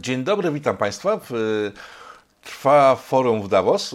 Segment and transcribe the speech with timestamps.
[0.00, 1.20] Dzień dobry, witam Państwa.
[2.44, 3.94] Trwa forum w Davos,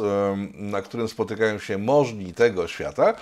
[0.53, 3.13] na którym spotykają się możni tego świata.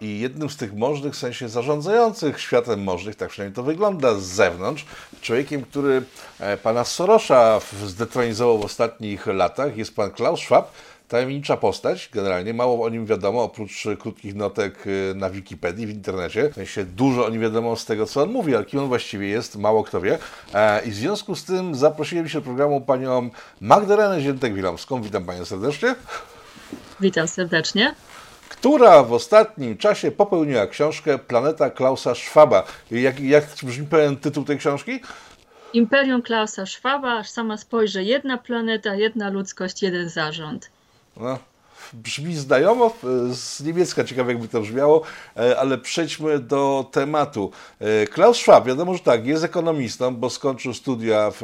[0.00, 4.22] I jednym z tych możnych, w sensie zarządzających światem możnych, tak przynajmniej to wygląda z
[4.22, 4.86] zewnątrz,
[5.20, 6.02] człowiekiem, który
[6.40, 10.72] e, pana Sorosza zdetronizował w ostatnich latach, jest pan Klaus Schwab,
[11.12, 16.50] tajemnicza postać, generalnie mało o nim wiadomo, oprócz krótkich notek y, na Wikipedii, w internecie.
[16.50, 19.28] W sensie dużo o nim wiadomo z tego, co on mówi, ale kim on właściwie
[19.28, 20.18] jest, mało kto wie.
[20.54, 23.30] E, I w związku z tym zaprosiłem się do programu panią
[23.60, 25.02] Magdalenę Ziętek-Wilomską.
[25.02, 25.94] Witam panią serdecznie.
[27.00, 27.94] Witam serdecznie
[28.48, 32.62] która w ostatnim czasie popełniła książkę Planeta Klausa Schwaba.
[32.90, 35.00] Jak, jak brzmi pełen tytuł tej książki?
[35.72, 40.71] Imperium Klausa Schwaba, aż sama spojrzę, jedna planeta, jedna ludzkość, jeden zarząd.
[41.16, 41.38] No,
[41.92, 42.92] brzmi znajomo,
[43.30, 45.02] z niemiecka ciekawe jakby to brzmiało,
[45.36, 47.50] e, ale przejdźmy do tematu.
[47.80, 51.40] E, Klaus Schwab, wiadomo, że tak, jest ekonomistą, bo skończył studia w,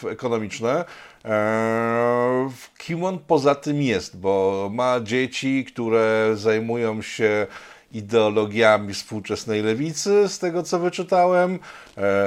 [0.00, 0.84] w ekonomiczne.
[1.24, 4.18] E, kim on poza tym jest?
[4.18, 7.46] Bo ma dzieci, które zajmują się
[7.92, 11.58] ideologiami współczesnej lewicy, z tego co wyczytałem.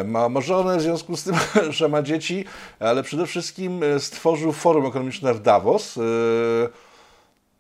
[0.06, 1.36] Ma, ma żonę w związku z tym,
[1.70, 2.46] że ma dzieci,
[2.80, 6.00] ale przede wszystkim stworzył forum ekonomiczne w Davos.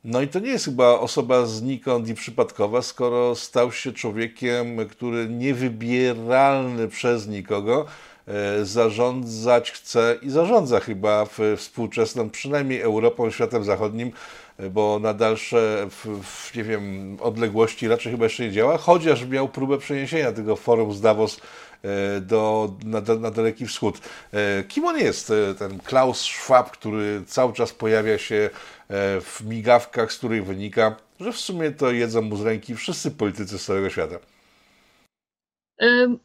[0.06, 5.30] No i to nie jest chyba osoba znikąd i przypadkowa, skoro stał się człowiekiem, który
[5.30, 7.86] niewybieralny przez nikogo e,
[8.64, 14.12] zarządzać chce i zarządza chyba w współczesną, przynajmniej Europą, światem zachodnim,
[14.58, 15.88] e, bo na dalsze,
[16.56, 21.02] nie wiem, odległości raczej chyba jeszcze nie działa, chociaż miał próbę przeniesienia tego forum z
[21.02, 21.42] Davos
[21.84, 24.00] e, do, na, na Daleki Wschód.
[24.68, 28.50] Kim on jest, ten Klaus Schwab, który cały czas pojawia się
[28.90, 33.12] E, w migawkach, z których wynika, że w sumie to jedzą mu z ręki wszyscy
[33.12, 34.16] politycy z całego świata.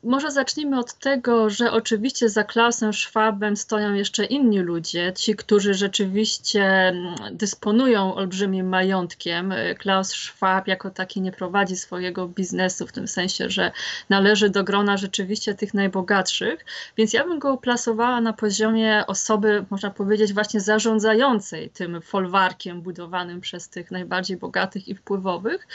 [0.03, 5.75] Może zacznijmy od tego, że oczywiście za Klausem Schwabem stoją jeszcze inni ludzie, ci, którzy
[5.75, 9.55] rzeczywiście mm, dysponują olbrzymim majątkiem.
[9.79, 13.73] Klaus Schwab jako taki nie prowadzi swojego biznesu w tym sensie, że
[14.09, 16.65] należy do grona rzeczywiście tych najbogatszych,
[16.97, 23.41] więc ja bym go uplasowała na poziomie osoby, można powiedzieć, właśnie zarządzającej tym folwarkiem budowanym
[23.41, 25.69] przez tych najbardziej bogatych i wpływowych.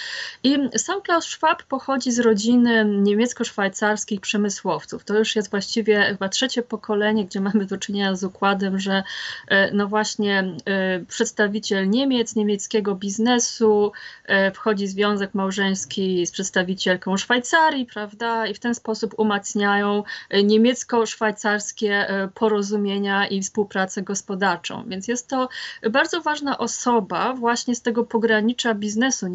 [0.43, 5.03] I sam Klaus Schwab pochodzi z rodziny niemiecko-szwajcarskiej, szwajcarskich przemysłowców.
[5.03, 9.03] To już jest właściwie chyba trzecie pokolenie, gdzie mamy do czynienia z układem, że
[9.47, 13.91] e, no właśnie e, przedstawiciel Niemiec, niemieckiego biznesu,
[14.25, 20.03] e, wchodzi związek małżeński z przedstawicielką Szwajcarii, prawda, i w ten sposób umacniają
[20.43, 24.83] niemiecko-szwajcarskie porozumienia i współpracę gospodarczą.
[24.87, 25.49] Więc jest to
[25.91, 29.27] bardzo ważna osoba właśnie z tego pogranicza biznesu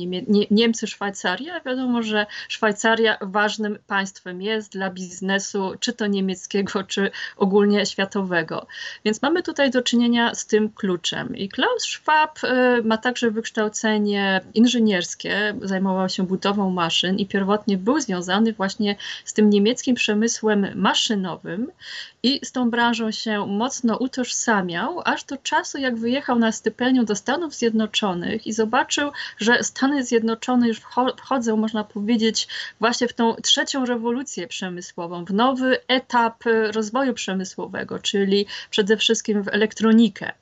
[0.50, 1.60] Niemcy-Szwajcaria.
[1.66, 8.66] Wiadomo, że Szwajcaria ważnym państwem jest dla biznesu, czy to niemieckiego, czy ogólnie światowego.
[9.04, 11.36] Więc mamy tutaj do czynienia z tym kluczem.
[11.36, 18.00] I Klaus Schwab y, ma także wykształcenie inżynierskie, zajmował się budową maszyn i pierwotnie był
[18.00, 21.72] związany właśnie z tym niemieckim przemysłem maszynowym
[22.22, 27.16] i z tą branżą się mocno utożsamiał, aż do czasu, jak wyjechał na stypendium do
[27.16, 30.78] Stanów Zjednoczonych i zobaczył, że Stany Zjednoczone już
[31.18, 32.48] wchodzą, można powiedzieć,
[32.80, 34.09] właśnie w tą trzecią rewolucję
[34.48, 40.32] przemysłową, w nowy etap rozwoju przemysłowego, czyli przede wszystkim w elektronikę.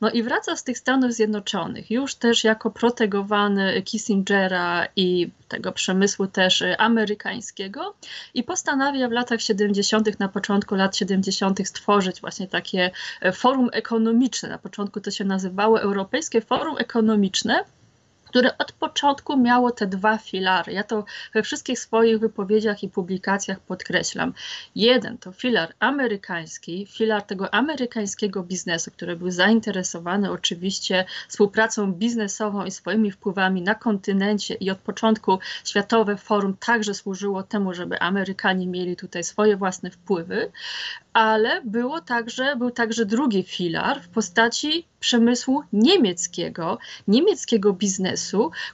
[0.00, 6.26] No i wraca z tych Stanów Zjednoczonych, już też jako protegowany Kissingera i tego przemysłu
[6.26, 7.94] też amerykańskiego
[8.34, 11.68] i postanawia w latach 70., na początku lat 70.
[11.68, 12.90] stworzyć właśnie takie
[13.34, 14.48] forum ekonomiczne.
[14.48, 17.64] Na początku to się nazywało Europejskie Forum Ekonomiczne,
[18.36, 20.72] które od początku miało te dwa filary.
[20.72, 21.04] Ja to
[21.34, 24.34] we wszystkich swoich wypowiedziach i publikacjach podkreślam.
[24.74, 32.70] Jeden to filar amerykański, filar tego amerykańskiego biznesu, który był zainteresowany oczywiście współpracą biznesową i
[32.70, 38.96] swoimi wpływami na kontynencie i od początku Światowe Forum także służyło temu, żeby Amerykanie mieli
[38.96, 40.52] tutaj swoje własne wpływy,
[41.16, 46.78] ale było także, był także drugi filar w postaci przemysłu niemieckiego,
[47.08, 48.25] niemieckiego biznesu,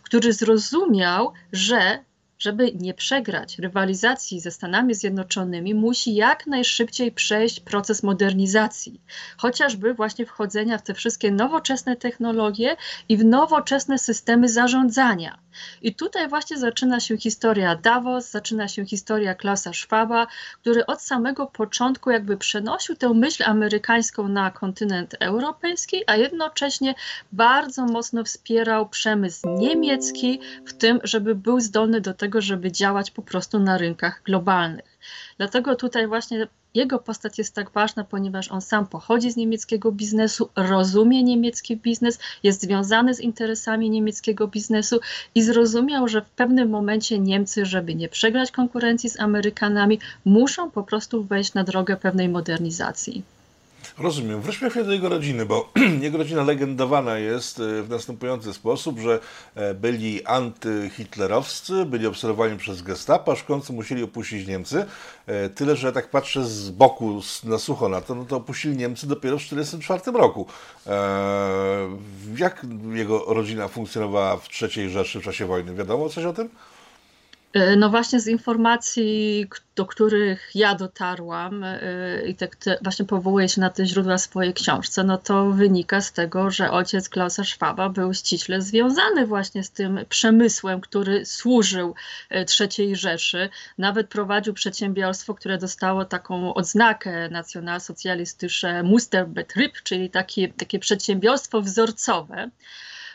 [0.03, 2.05] który zrozumiał, że
[2.43, 9.01] żeby nie przegrać rywalizacji ze Stanami Zjednoczonymi, musi jak najszybciej przejść proces modernizacji,
[9.37, 12.77] chociażby właśnie wchodzenia w te wszystkie nowoczesne technologie
[13.09, 15.39] i w nowoczesne systemy zarządzania.
[15.83, 20.27] I tutaj właśnie zaczyna się historia Davos, zaczyna się historia Klausa Schwaba,
[20.61, 26.95] który od samego początku jakby przenosił tę myśl amerykańską na kontynent europejski, a jednocześnie
[27.33, 33.23] bardzo mocno wspierał przemysł niemiecki w tym, żeby był zdolny do tego, żeby działać po
[33.23, 34.99] prostu na rynkach globalnych.
[35.39, 40.49] Dlatego tutaj właśnie jego postać jest tak ważna, ponieważ on sam pochodzi z niemieckiego biznesu,
[40.57, 45.01] rozumie niemiecki biznes, jest związany z interesami niemieckiego biznesu
[45.35, 50.83] i zrozumiał, że w pewnym momencie Niemcy, żeby nie przegrać konkurencji z Amerykanami, muszą po
[50.83, 53.23] prostu wejść na drogę pewnej modernizacji.
[53.99, 54.41] Rozumiem.
[54.41, 59.21] Wróćmy chwilę do jego rodziny, bo jego rodzina legendowana jest e, w następujący sposób, że
[59.55, 64.85] e, byli antyhitlerowscy, byli obserwowani przez gestapo, aż w końcu musieli opuścić Niemcy.
[65.27, 69.07] E, tyle, że tak patrzę z boku na sucho na to, no to opuścili Niemcy
[69.07, 70.47] dopiero w 1944 roku.
[72.37, 75.75] Jak jego rodzina funkcjonowała w III Rzeszy w czasie wojny?
[75.75, 76.49] Wiadomo coś o tym?
[77.53, 79.47] E, no właśnie z informacji,
[79.77, 81.79] do których ja dotarłam e,
[82.27, 86.51] i tak właśnie powołuję się na te źródła swojej książce, no to wynika z tego,
[86.51, 91.95] że ojciec Klausa Schwaba był ściśle związany właśnie z tym przemysłem, który służył
[92.31, 93.49] e, III Rzeszy.
[93.79, 102.51] Nawet prowadził przedsiębiorstwo, które dostało taką odznakę nacjonalsocjalistyczne Musterbetrieb, czyli takie przedsiębiorstwo wzorcowe.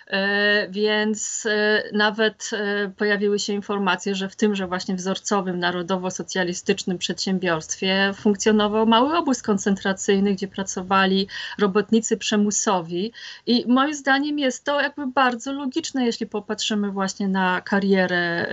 [0.07, 8.13] E, więc e, nawet e, pojawiły się informacje, że w tymże właśnie wzorcowym narodowo-socjalistycznym przedsiębiorstwie
[8.15, 11.27] funkcjonował mały obóz koncentracyjny, gdzie pracowali
[11.59, 13.11] robotnicy przemusowi
[13.45, 18.47] i moim zdaniem jest to jakby bardzo logiczne, jeśli popatrzymy właśnie na karierę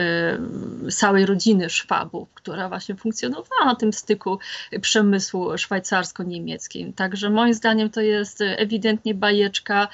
[0.91, 4.39] całej rodziny Szwabów, która właśnie funkcjonowała na tym styku
[4.81, 6.93] przemysłu szwajcarsko-niemieckim.
[6.93, 9.89] Także moim zdaniem to jest ewidentnie bajeczka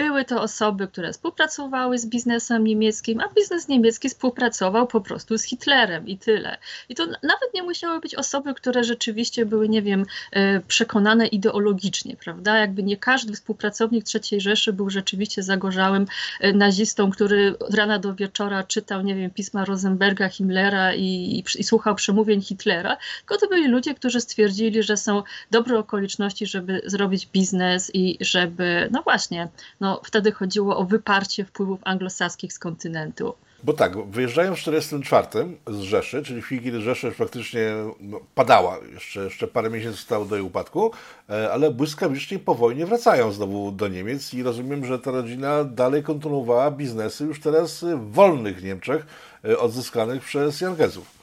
[0.00, 5.42] były to osoby, które współpracowały z biznesem niemieckim, a biznes niemiecki współpracował po prostu z
[5.42, 6.58] Hitlerem i tyle.
[6.88, 12.16] I to nawet nie musiały być osoby, które rzeczywiście były, nie wiem, e, przekonane ideologicznie,
[12.16, 12.58] prawda?
[12.58, 16.06] Jakby nie każdy współpracownik III Rzeszy był rzeczywiście zagorzałym
[16.40, 21.60] e, nazistą, który od rana do wieczora czytał, nie wiem, pisma Rosenberga, Himmlera i, i,
[21.60, 26.80] i słuchał przemówień Hitlera, tylko to byli ludzie, którzy stwierdzili, że są dobre okoliczności, żeby
[26.84, 29.48] zrobić biznes i żeby, no właśnie,
[29.80, 33.34] no, wtedy chodziło o wyparcie wpływów anglosaskich z kontynentu.
[33.64, 38.20] Bo tak, wyjeżdżają w 1944 z Rzeszy, czyli w chwili, kiedy Rzesza już praktycznie no,
[38.34, 40.92] padała, jeszcze, jeszcze parę miesięcy zostało do jej upadku,
[41.30, 46.02] e, ale błyskawicznie po wojnie wracają znowu do Niemiec i rozumiem, że ta rodzina dalej
[46.02, 49.06] kontynuowała biznesy już teraz w wolnych Niemczech,
[49.44, 51.19] e, odzyskanych przez Jankesów.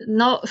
[0.00, 0.42] No,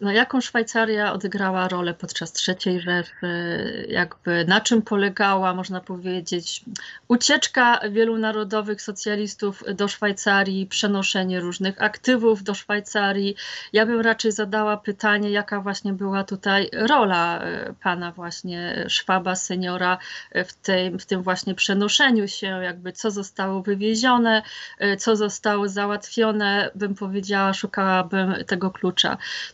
[0.00, 6.64] no, jaką Szwajcaria odegrała rolę podczas III Rzeszy, jakby na czym polegała, można powiedzieć,
[7.08, 13.36] ucieczka wielu narodowych socjalistów do Szwajcarii, przenoszenie różnych aktywów do Szwajcarii.
[13.72, 19.98] Ja bym raczej zadała pytanie, jaka właśnie była tutaj rola e, pana właśnie Szwaba, seniora
[20.34, 24.42] w tym, w tym właśnie przenoszeniu się, jakby co zostało wywiezione,
[24.78, 28.89] e, co zostało załatwione, bym powiedziała, szukałabym tego klucza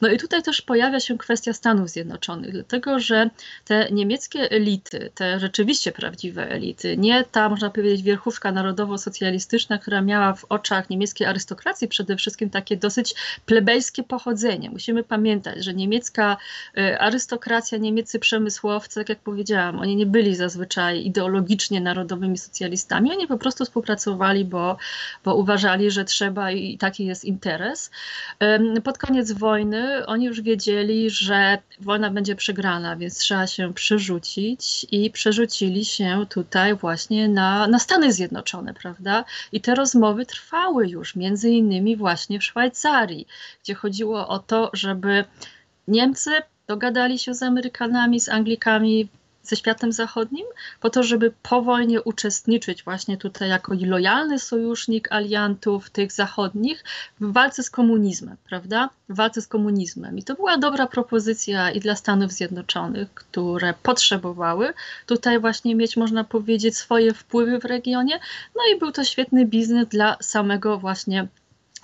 [0.00, 3.31] No i tutaj też pojawia się kwestia Stanów Zjednoczonych, dlatego że
[3.65, 10.35] te niemieckie elity, te rzeczywiście prawdziwe elity, nie ta, można powiedzieć, wierchówka narodowo-socjalistyczna, która miała
[10.35, 13.15] w oczach niemieckiej arystokracji przede wszystkim takie dosyć
[13.47, 14.71] plebejskie pochodzenie.
[14.71, 16.37] Musimy pamiętać, że niemiecka
[16.79, 23.27] y, arystokracja, niemieccy przemysłowcy, tak jak powiedziałam, oni nie byli zazwyczaj ideologicznie narodowymi socjalistami, oni
[23.27, 24.77] po prostu współpracowali, bo,
[25.25, 27.91] bo uważali, że trzeba i taki jest interes.
[28.85, 34.87] Pod koniec koniec wojny oni już wiedzieli, że wojna będzie przegrana, więc trzeba się przerzucić
[34.90, 39.25] i przerzucili się tutaj właśnie na, na Stany Zjednoczone, prawda?
[39.52, 43.26] I te rozmowy trwały już, między innymi właśnie w Szwajcarii,
[43.62, 45.25] gdzie chodziło o to, żeby
[45.88, 46.30] Niemcy
[46.66, 49.09] dogadali się z Amerykanami, z Anglikami
[49.49, 50.47] ze światem zachodnim,
[50.81, 56.85] po to, żeby po wojnie uczestniczyć właśnie tutaj jako lojalny sojusznik aliantów tych zachodnich
[57.21, 58.91] w walce z komunizmem, prawda?
[59.09, 60.19] W walce z komunizmem.
[60.19, 64.73] I to była dobra propozycja i dla Stanów Zjednoczonych, które potrzebowały
[65.07, 68.21] tutaj właśnie mieć, można powiedzieć, swoje wpływy w regionie.
[68.57, 71.29] No i był to świetny biznes dla samego właśnie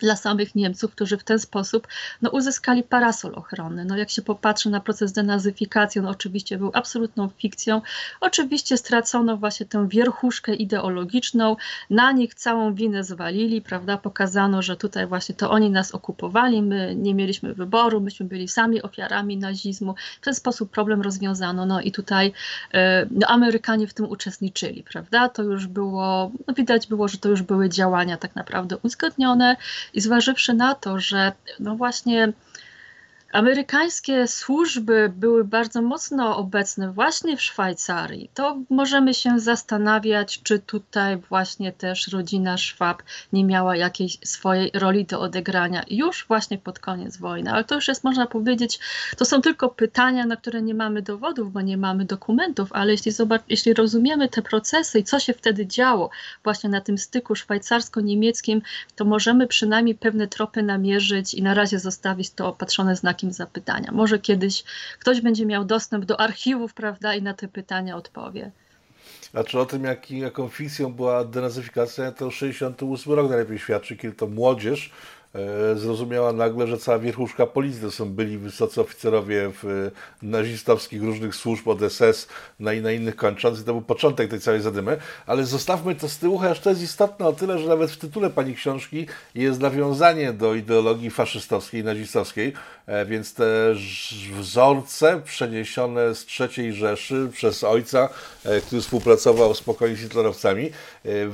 [0.03, 1.89] dla samych Niemców, którzy w ten sposób
[2.23, 3.85] no, uzyskali parasol ochronny.
[3.85, 7.83] No, jak się popatrzy na proces denazyfikacji, on oczywiście był absolutną fikcją.
[8.21, 11.57] Oczywiście stracono właśnie tę wierchuszkę ideologiczną,
[11.91, 13.97] na nich całą winę zwalili, prawda?
[13.97, 18.83] Pokazano, że tutaj właśnie to oni nas okupowali, my nie mieliśmy wyboru, myśmy byli sami
[18.83, 19.95] ofiarami nazizmu.
[20.21, 21.67] W ten sposób problem rozwiązano.
[21.67, 22.33] No i tutaj
[22.75, 25.29] e, no, Amerykanie w tym uczestniczyli, prawda?
[25.29, 29.57] To już było, no, widać było, że to już były działania tak naprawdę uzgodnione
[29.95, 32.33] i zważywszy na to, że no właśnie
[33.33, 41.17] amerykańskie służby były bardzo mocno obecne właśnie w Szwajcarii, to możemy się zastanawiać, czy tutaj
[41.17, 47.17] właśnie też rodzina Szwab nie miała jakiejś swojej roli do odegrania już właśnie pod koniec
[47.17, 47.53] wojny.
[47.53, 48.79] Ale to już jest, można powiedzieć,
[49.17, 53.13] to są tylko pytania, na które nie mamy dowodów, bo nie mamy dokumentów, ale jeśli,
[53.13, 56.11] zobacz, jeśli rozumiemy te procesy i co się wtedy działo
[56.45, 58.63] właśnie na tym styku szwajcarsko-niemieckim,
[58.97, 63.93] to możemy przynajmniej pewne tropy namierzyć i na razie zostawić to opatrzone znakiem zapytania.
[63.93, 64.65] Może kiedyś
[64.99, 68.51] ktoś będzie miał dostęp do archiwów, prawda, i na te pytania odpowie.
[69.31, 74.27] Znaczy o tym, jak, jaką fikcją była denazyfikacja, to 68 rok najlepiej świadczy, kiedy to
[74.27, 74.91] młodzież
[75.75, 81.35] zrozumiała nagle, że cała wierchuszka policji to są byli wysocy oficerowie w e, nazistowskich różnych
[81.35, 82.29] służb od SS
[82.61, 84.97] na, na innych kończąc i to był początek tej całej zadymy,
[85.27, 88.31] ale zostawmy to z tyłu, chociaż to jest istotne o tyle, że nawet w tytule
[88.31, 92.53] pani książki jest nawiązanie do ideologii faszystowskiej, nazistowskiej,
[92.87, 93.75] e, więc te
[94.39, 98.09] wzorce przeniesione z III Rzeszy przez ojca,
[98.67, 100.71] który współpracował spokojnie z hitlerowcami,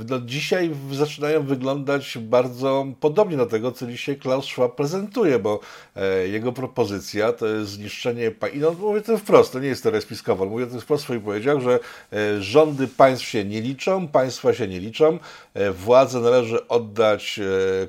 [0.09, 5.61] no dzisiaj zaczynają wyglądać bardzo podobnie do tego, co dzisiaj Klaus Schwab prezentuje, bo
[5.97, 10.01] e, jego propozycja to jest zniszczenie, i no mówię to wprost, to nie jest teoria
[10.01, 11.81] spiskowa, mówię to wprost swoich powiedział, że
[12.13, 15.19] e, rządy państw się nie liczą, państwa się nie liczą,
[15.55, 17.41] e, władzę należy oddać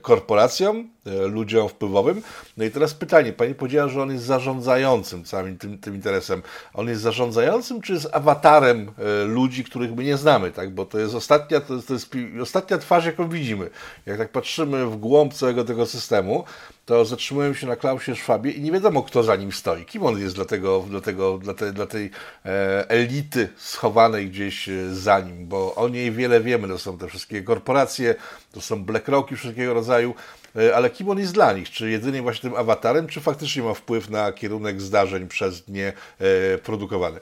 [0.01, 0.89] korporacjom,
[1.27, 2.21] ludziom wpływowym.
[2.57, 6.41] No i teraz pytanie, pani powiedziała, że on jest zarządzającym całym tym, tym interesem.
[6.73, 8.91] On jest zarządzającym, czy jest awatarem
[9.25, 10.73] ludzi, których my nie znamy, tak?
[10.73, 13.69] Bo to jest ostatnia, to jest, to jest ostatnia twarz, jaką widzimy.
[14.05, 16.43] Jak tak patrzymy w głąb całego tego systemu,
[16.89, 19.85] to zatrzymuję się na Klausie Szwabie i nie wiadomo, kto za nim stoi.
[19.85, 22.11] Kim on jest dla, tego, dla, tego, dla, te, dla tej
[22.45, 26.67] e, elity schowanej gdzieś e, za nim, bo o niej wiele wiemy.
[26.67, 28.15] To są te wszystkie korporacje,
[28.51, 30.38] to są BlackRocki wszelkiego rodzaju, e,
[30.75, 31.70] ale kim on jest dla nich?
[31.70, 36.58] Czy jedynie właśnie tym awatarem, czy faktycznie ma wpływ na kierunek zdarzeń przez nie e,
[36.58, 37.20] produkowany?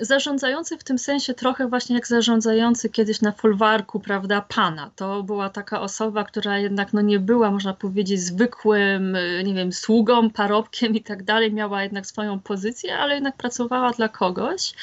[0.00, 4.90] Zarządzający w tym sensie trochę właśnie jak zarządzający kiedyś na folwarku, prawda, pana.
[4.96, 9.72] To była taka osoba, która jednak no nie była, można powiedzieć, zwykłym, y, nie wiem,
[9.72, 14.74] sługą, parobkiem i tak dalej, miała jednak swoją pozycję, ale jednak pracowała dla kogoś.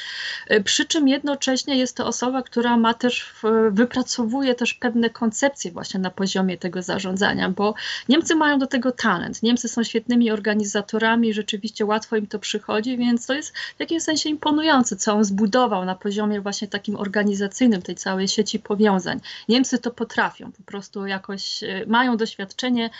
[0.50, 3.34] Y, przy czym jednocześnie jest to osoba, która ma też,
[3.70, 7.74] wypracowuje też pewne koncepcje właśnie na poziomie tego zarządzania, bo
[8.08, 9.42] Niemcy mają do tego talent.
[9.42, 14.28] Niemcy są świetnymi organizatorami, rzeczywiście łatwo im to przychodzi, więc to jest w jakimś sensie
[14.28, 14.53] imponujące
[14.98, 19.20] co on zbudował na poziomie właśnie takim organizacyjnym tej całej sieci powiązań.
[19.48, 22.90] Niemcy to potrafią, po prostu jakoś e, mają doświadczenie,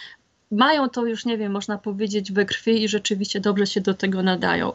[0.51, 4.23] mają to już, nie wiem, można powiedzieć we krwi i rzeczywiście dobrze się do tego
[4.23, 4.73] nadają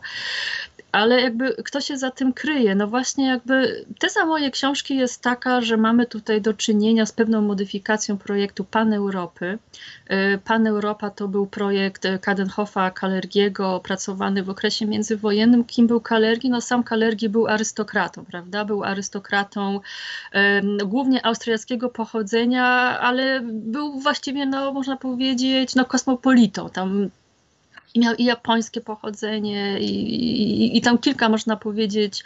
[0.91, 2.75] ale jakby kto się za tym kryje?
[2.75, 7.41] No właśnie jakby teza mojej książki jest taka, że mamy tutaj do czynienia z pewną
[7.41, 9.57] modyfikacją projektu Pan Europy.
[10.11, 15.63] Y, Pan Europa to był projekt Kadenhoffa Kalergiego opracowany w okresie międzywojennym.
[15.63, 16.49] Kim był Kalergi?
[16.49, 18.65] No sam Kalergi był arystokratą, prawda?
[18.65, 19.79] Był arystokratą
[20.85, 22.65] głównie austriackiego pochodzenia,
[22.99, 26.69] ale był właściwie, no można powiedzieć, no kosmopolitą.
[26.69, 27.09] Tam
[27.93, 32.23] i miał i japońskie pochodzenie, i, i, i, tam kilka, można powiedzieć,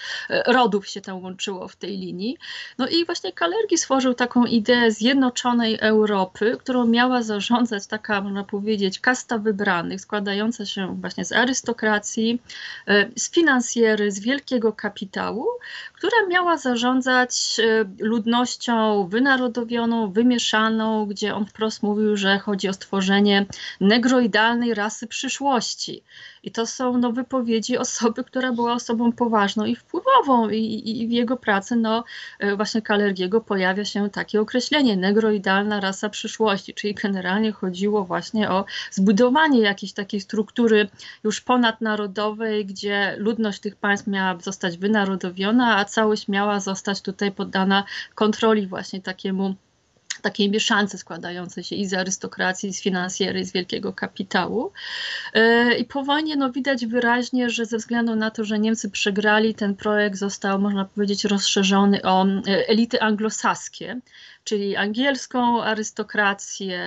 [0.48, 2.38] rodów się tam łączyło w tej linii.
[2.78, 9.00] No i właśnie Kalergi stworzył taką ideę zjednoczonej Europy, którą miała zarządzać taka, można powiedzieć,
[9.00, 12.42] kasta wybranych, składająca się właśnie z arystokracji,
[12.88, 15.48] e, z finansjery, z wielkiego kapitału,
[15.94, 23.46] która miała zarządzać e, ludnością wynarodowioną, wymieszaną, gdzie on wprost mówił, że chodzi o stworzenie
[23.82, 25.53] negroidalnej rasy przyszłości.
[26.44, 31.08] I to są no, wypowiedzi osoby, która była osobą poważną i wpływową i, i, i
[31.08, 32.04] w jego pracy no,
[32.40, 38.66] e, właśnie Kalergiego pojawia się takie określenie negroidalna rasa przyszłości, czyli generalnie chodziło właśnie o
[38.92, 40.90] zbudowanie jakiejś takiej struktury
[41.24, 47.84] już ponadnarodowej, gdzie ludność tych państw miała zostać wynarodowiona, a całość miała zostać tutaj poddana
[48.16, 49.56] kontroli właśnie takiemu
[50.24, 54.72] takiej mieszance składającej się i z arystokracji, i z finansjery, i z wielkiego kapitału.
[55.34, 59.56] E, I po wojnie no, widać wyraźnie, że ze względu na to, że Niemcy przegrali,
[59.56, 64.00] ten projekt został, można powiedzieć, rozszerzony o e, elity anglosaskie
[64.44, 66.80] czyli angielską arystokrację,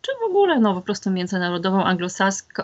[0.00, 2.62] czy w ogóle no, po prostu międzynarodową anglosaską,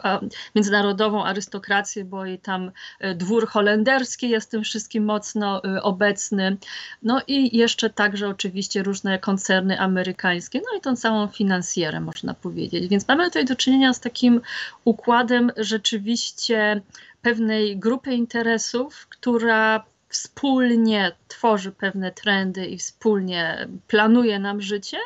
[0.55, 2.71] międzynarodową arystokrację, bo i tam
[3.01, 6.57] e, dwór holenderski jest tym wszystkim mocno e, obecny.
[7.03, 12.89] No i jeszcze także oczywiście różne koncerny amerykańskie, no i tą całą finansjerę można powiedzieć.
[12.89, 14.41] Więc mamy tutaj do czynienia z takim
[14.85, 16.83] układem rzeczywiście
[17.23, 24.97] pewnej grupy interesów, która wspólnie tworzy pewne trendy i wspólnie planuje nam życie,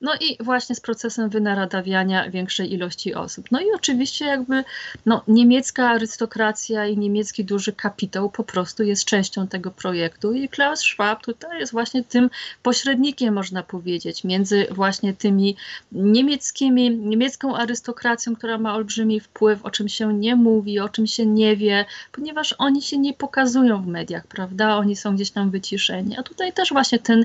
[0.00, 3.50] no i właśnie z procesem wynaradawiania większej ilości osób.
[3.50, 4.64] No i oczywiście jakby
[5.06, 10.80] no, niemiecka arystokracja i niemiecki duży kapitał po prostu jest częścią tego projektu i Klaus
[10.80, 12.30] Schwab tutaj jest właśnie tym
[12.62, 15.56] pośrednikiem, można powiedzieć, między właśnie tymi
[15.92, 21.26] niemieckimi, niemiecką arystokracją, która ma olbrzymi wpływ, o czym się nie mówi, o czym się
[21.26, 24.47] nie wie, ponieważ oni się nie pokazują w mediach, prawda?
[24.60, 26.16] Oni są gdzieś tam wyciszeni.
[26.18, 27.24] A tutaj też właśnie ten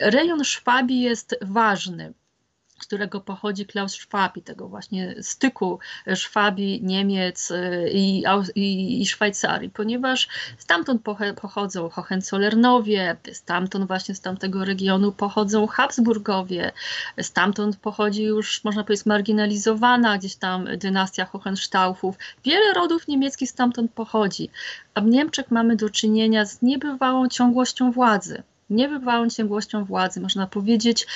[0.00, 2.12] rejon Szwabii jest ważny
[2.80, 5.78] z którego pochodzi Klaus Schwab i tego właśnie styku
[6.14, 11.02] Szwabii, Niemiec y, i, i, i Szwajcarii, ponieważ stamtąd
[11.40, 16.72] pochodzą Hohenzollernowie, stamtąd właśnie z tamtego regionu pochodzą Habsburgowie,
[17.22, 22.16] stamtąd pochodzi już, można powiedzieć, marginalizowana gdzieś tam dynastia Hohenstaufów.
[22.44, 24.50] Wiele rodów niemieckich stamtąd pochodzi,
[24.94, 31.06] a w Niemczech mamy do czynienia z niebywałą ciągłością władzy niebywałą ciągłością władzy, można powiedzieć.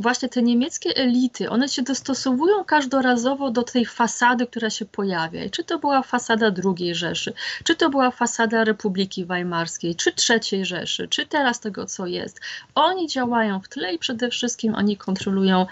[0.00, 5.44] Właśnie te niemieckie elity, one się dostosowują każdorazowo do tej fasady, która się pojawia.
[5.44, 7.32] I czy to była fasada II Rzeszy,
[7.64, 12.40] czy to była fasada Republiki Weimarskiej, czy III Rzeszy, czy teraz tego, co jest.
[12.74, 15.66] Oni działają w tle i przede wszystkim oni kontrolują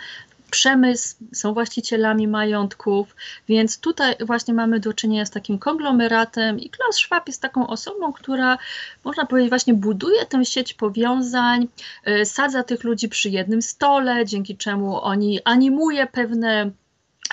[0.52, 3.16] przemysł, są właścicielami majątków,
[3.48, 8.12] więc tutaj właśnie mamy do czynienia z takim konglomeratem i Klaus Schwab jest taką osobą,
[8.12, 8.58] która
[9.04, 11.68] można powiedzieć właśnie buduje tę sieć powiązań,
[12.08, 16.70] y, sadza tych ludzi przy jednym stole, dzięki czemu oni animuje pewne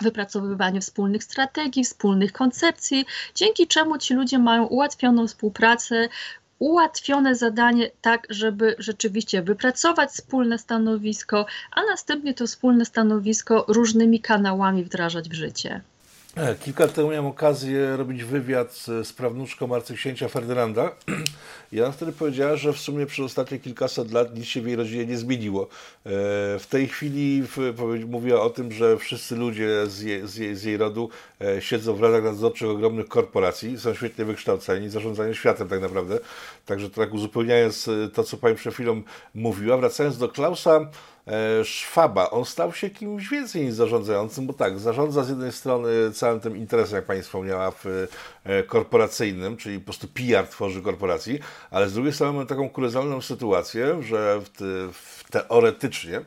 [0.01, 6.09] wypracowywanie wspólnych strategii, wspólnych koncepcji, dzięki czemu ci ludzie mają ułatwioną współpracę,
[6.59, 14.83] ułatwione zadanie, tak żeby rzeczywiście wypracować wspólne stanowisko, a następnie to wspólne stanowisko różnymi kanałami
[14.83, 15.81] wdrażać w życie.
[16.35, 20.91] E, kilka lat temu miałem okazję robić wywiad z prawnuczką arcyksięcia Ferdynanda
[21.71, 24.75] i ona wtedy powiedziała, że w sumie przez ostatnie kilkaset lat nic się w jej
[24.75, 25.63] rodzinie nie zmieniło.
[25.63, 25.67] E,
[26.59, 27.43] w tej chwili
[28.07, 31.09] mówiła o tym, że wszyscy ludzie z jej, z jej, z jej rodu
[31.41, 36.19] e, siedzą w radach nadzorczych ogromnych korporacji, są świetnie wykształceni, zarządzają światem tak naprawdę.
[36.65, 39.01] Także tak uzupełniając to, co Pani przed chwilą
[39.35, 40.89] mówiła, wracając do Klausa,
[41.63, 42.29] Szwaba.
[42.29, 46.57] On stał się kimś więcej niż zarządzającym, bo tak, zarządza z jednej strony całym tym
[46.57, 47.85] interesem, jak Pani wspomniała, w
[48.43, 51.39] e, korporacyjnym, czyli po prostu PR tworzy korporacji,
[51.71, 54.49] ale z drugiej strony mamy taką kuriozalną sytuację, że w
[54.93, 56.23] w teoretycznie e,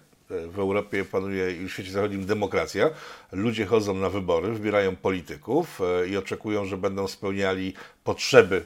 [0.46, 2.90] w Europie panuje i w świecie zachodnim demokracja.
[3.32, 7.74] Ludzie chodzą na wybory, wybierają polityków i oczekują, że będą spełniali
[8.04, 8.64] potrzeby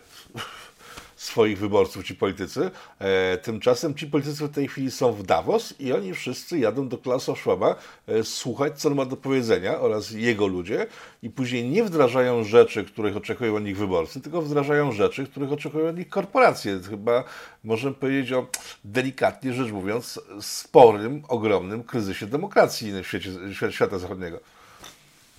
[1.17, 2.71] swoich wyborców, ci politycy.
[2.99, 6.99] E, tymczasem ci politycy w tej chwili są w Davos i oni wszyscy jadą do
[6.99, 7.77] Klausa Schwaba
[8.07, 10.87] e, słuchać, co on ma do powiedzenia oraz jego ludzie
[11.23, 15.89] i później nie wdrażają rzeczy, których oczekują od nich wyborcy, tylko wdrażają rzeczy, których oczekują
[15.89, 16.81] od nich korporacje.
[16.91, 17.25] Chyba
[17.65, 18.47] możemy powiedzieć o,
[18.85, 23.31] delikatnie rzecz mówiąc, sporym, ogromnym kryzysie demokracji w świecie,
[23.71, 24.41] świata zachodniego.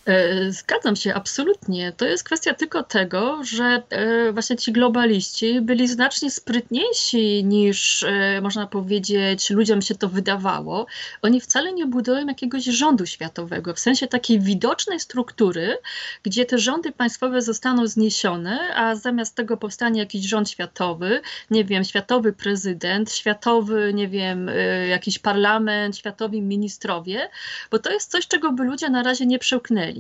[0.08, 1.92] E, zgadzam się, absolutnie.
[1.92, 8.42] To jest kwestia tylko tego, że e, właśnie ci globaliści byli znacznie sprytniejsi niż, e,
[8.42, 10.86] można powiedzieć, ludziom się to wydawało.
[11.22, 15.78] Oni wcale nie budują jakiegoś rządu światowego, w sensie takiej widocznej struktury,
[16.24, 21.84] gdzie te rządy państwowe zostaną zniesione, a zamiast tego powstanie jakiś rząd światowy, nie wiem,
[21.84, 24.52] światowy prezydent, światowy, nie wiem,
[24.90, 27.30] jakiś parlament, światowi ministrowie,
[27.72, 29.97] bo to jest coś, czego by ludzie na razie nie przełknęli.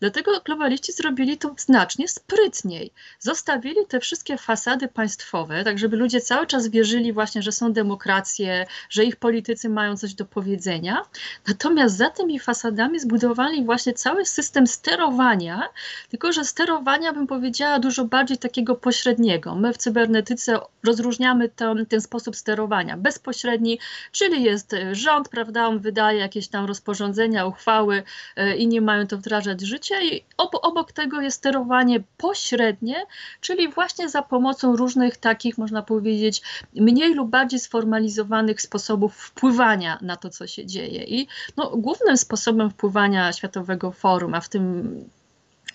[0.00, 2.90] Dlatego globaliści zrobili to znacznie sprytniej.
[3.18, 8.66] Zostawili te wszystkie fasady państwowe, tak żeby ludzie cały czas wierzyli właśnie, że są demokracje,
[8.90, 11.02] że ich politycy mają coś do powiedzenia.
[11.48, 15.68] Natomiast za tymi fasadami zbudowali właśnie cały system sterowania,
[16.10, 19.54] tylko że sterowania bym powiedziała dużo bardziej takiego pośredniego.
[19.54, 22.96] My w cybernetyce rozróżniamy ten, ten sposób sterowania.
[22.96, 23.78] Bezpośredni,
[24.12, 28.02] czyli jest rząd, prawda, on wydaje jakieś tam rozporządzenia, uchwały,
[28.36, 33.06] yy, inni mają to wdrażać wdrażać życie i obok tego jest sterowanie pośrednie,
[33.40, 36.42] czyli właśnie za pomocą różnych takich, można powiedzieć,
[36.74, 41.04] mniej lub bardziej sformalizowanych sposobów wpływania na to, co się dzieje.
[41.04, 45.04] I no, głównym sposobem wpływania Światowego Forum, a w tym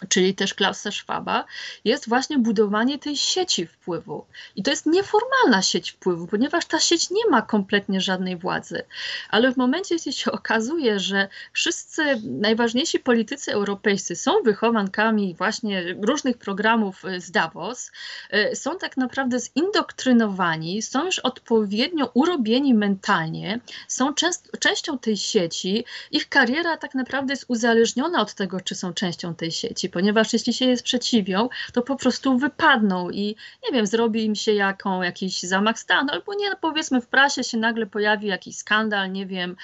[0.08, 1.46] czyli też Klausa Schwaba,
[1.86, 4.26] jest właśnie budowanie tej sieci wpływu.
[4.56, 8.84] I to jest nieformalna sieć wpływu, ponieważ ta sieć nie ma kompletnie żadnej władzy.
[9.30, 16.38] Ale w momencie, gdy się okazuje, że wszyscy najważniejsi politycy europejscy są wychowankami właśnie różnych
[16.38, 17.92] programów y, z Davos,
[18.34, 24.14] y, są tak naprawdę zindoktrynowani, są już odpowiednio urobieni mentalnie, są
[24.60, 29.52] częścią tej sieci, ich kariera tak naprawdę jest uzależniona od tego, czy są częścią tej
[29.52, 34.36] sieci ponieważ jeśli się je sprzeciwią, to po prostu wypadną i nie wiem, zrobi im
[34.36, 38.58] się jaką, jakiś zamach stanu, albo nie, no powiedzmy w prasie się nagle pojawi jakiś
[38.58, 39.56] skandal, nie wiem,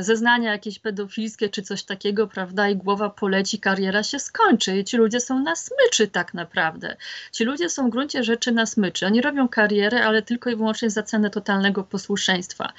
[0.00, 4.96] zeznania jakieś pedofilskie czy coś takiego, prawda, i głowa poleci, kariera się skończy i ci
[4.96, 6.96] ludzie są na smyczy tak naprawdę.
[7.32, 9.06] Ci ludzie są w gruncie rzeczy na smyczy.
[9.06, 12.72] Oni robią karierę, ale tylko i wyłącznie za cenę totalnego posłuszeństwa.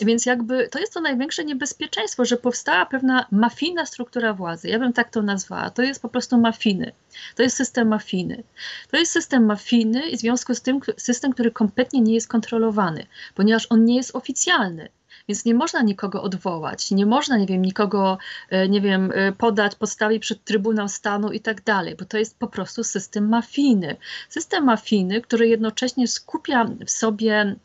[0.00, 4.68] Więc jakby to jest to największe niebezpieczeństwo, że powstała pewna mafijna struktura władzy.
[4.68, 5.70] Ja bym tak to nazwała.
[5.70, 6.92] To jest po prostu mafiny.
[7.34, 8.42] To jest system mafijny.
[8.90, 13.06] To jest system mafijny i w związku z tym system, który kompletnie nie jest kontrolowany,
[13.34, 14.88] ponieważ on nie jest oficjalny.
[15.28, 18.18] Więc nie można nikogo odwołać, nie można, nie wiem, nikogo,
[18.50, 22.38] e, nie wiem, e, podać, postawić przed Trybunał Stanu i tak dalej, bo to jest
[22.38, 23.96] po prostu system mafijny.
[24.28, 27.56] System mafijny, który jednocześnie skupia w sobie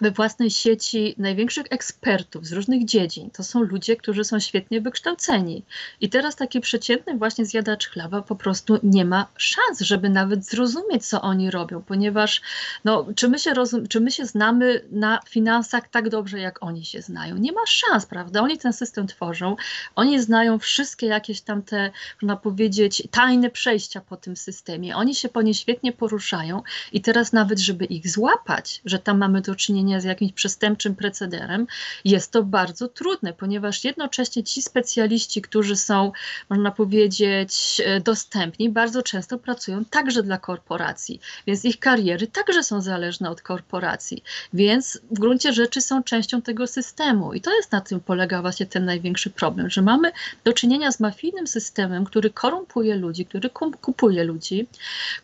[0.00, 3.30] we własnej sieci największych ekspertów z różnych dziedzin.
[3.30, 5.62] To są ludzie, którzy są świetnie wykształceni.
[6.00, 11.06] I teraz taki przeciętny właśnie zjadacz chleba po prostu nie ma szans, żeby nawet zrozumieć,
[11.06, 12.42] co oni robią, ponieważ
[12.84, 16.84] no, czy, my się rozum- czy my się znamy na finansach tak dobrze, jak oni
[16.84, 17.36] się znają?
[17.36, 18.42] Nie ma szans, prawda?
[18.42, 19.56] Oni ten system tworzą,
[19.94, 21.90] oni znają wszystkie jakieś tam te,
[22.22, 24.96] można powiedzieć, tajne przejścia po tym systemie.
[24.96, 29.40] Oni się po nie świetnie poruszają i teraz nawet, żeby ich złapać, że tam mamy
[29.40, 31.66] do czynienia z jakimś przestępczym precederem,
[32.04, 36.12] jest to bardzo trudne, ponieważ jednocześnie ci specjaliści, którzy są,
[36.50, 42.80] można powiedzieć, e, dostępni, bardzo często pracują także dla korporacji, więc ich kariery także są
[42.80, 44.22] zależne od korporacji,
[44.52, 48.66] więc w gruncie rzeczy są częścią tego systemu i to jest na tym polega właśnie
[48.66, 50.12] ten największy problem, że mamy
[50.44, 53.50] do czynienia z mafijnym systemem, który korumpuje ludzi, który
[53.80, 54.66] kupuje ludzi,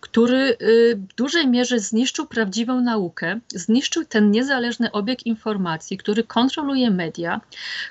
[0.00, 6.24] który y, w dużej mierze zniszczył prawdziwą naukę, zniszczył ten niezależny niezależny obieg informacji, który
[6.24, 7.40] kontroluje media,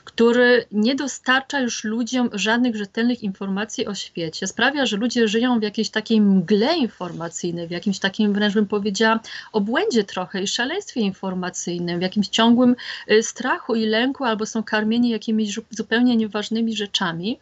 [0.04, 5.64] który nie dostarcza już ludziom żadnych rzetelnych informacji o świecie, sprawia, że ludzie żyją w
[5.64, 9.20] jakiejś takiej mgle informacyjnej, w jakimś takim wręcz bym powiedziała
[9.52, 12.76] obłędzie trochę i szaleństwie informacyjnym, w jakimś ciągłym
[13.12, 17.40] y, strachu i lęku, albo są karmieni jakimiś zupełnie nieważnymi rzeczami.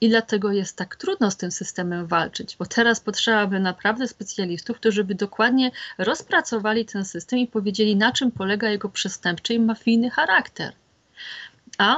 [0.00, 4.76] I dlatego jest tak trudno z tym systemem walczyć, bo teraz potrzeba by naprawdę specjalistów,
[4.76, 10.10] którzy by dokładnie rozpracowali ten system i powiedzieli, na czym polega jego przestępczy i mafijny
[10.10, 10.72] charakter.
[11.78, 11.96] A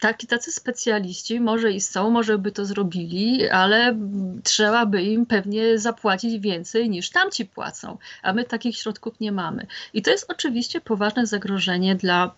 [0.00, 3.96] taki, tacy specjaliści może i są, może by to zrobili, ale
[4.44, 9.66] trzeba by im pewnie zapłacić więcej niż tamci płacą, a my takich środków nie mamy.
[9.94, 12.34] I to jest oczywiście poważne zagrożenie dla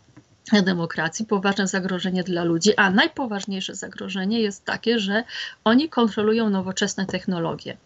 [0.52, 5.24] demokracji, poważne zagrożenie dla ludzi, a najpoważniejsze zagrożenie jest takie, że
[5.64, 7.76] oni kontrolują nowoczesne technologie.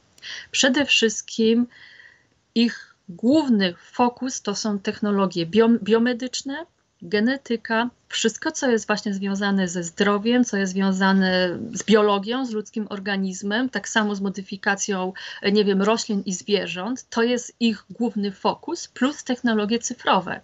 [0.51, 1.66] Przede wszystkim
[2.55, 5.47] ich główny fokus to są technologie
[5.83, 6.66] biomedyczne,
[7.03, 12.87] genetyka, wszystko, co jest właśnie związane ze zdrowiem, co jest związane z biologią, z ludzkim
[12.90, 15.12] organizmem, tak samo z modyfikacją,
[15.53, 20.40] nie wiem, roślin i zwierząt, to jest ich główny fokus, plus technologie cyfrowe.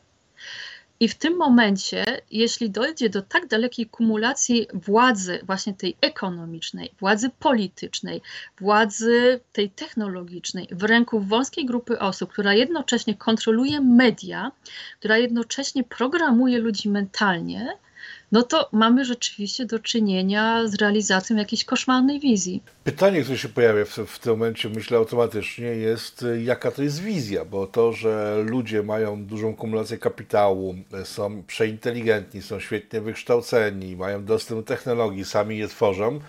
[1.05, 7.31] I w tym momencie, jeśli dojdzie do tak dalekiej kumulacji władzy, właśnie tej ekonomicznej, władzy
[7.39, 8.21] politycznej,
[8.61, 14.53] władzy tej technologicznej w ręku wąskiej grupy osób, która jednocześnie kontroluje media,
[14.99, 17.79] która jednocześnie programuje ludzi mentalnie,
[18.35, 22.63] no to mamy rzeczywiście do czynienia z realizacją jakiejś koszmarnej wizji.
[22.85, 27.45] Pytanie, które się pojawia w, w tym momencie, myślę automatycznie, jest jaka to jest wizja,
[27.45, 34.61] bo to, że ludzie mają dużą kumulację kapitału, są przeinteligentni, są świetnie wykształceni, mają dostęp
[34.61, 36.21] do technologii, sami je tworzą,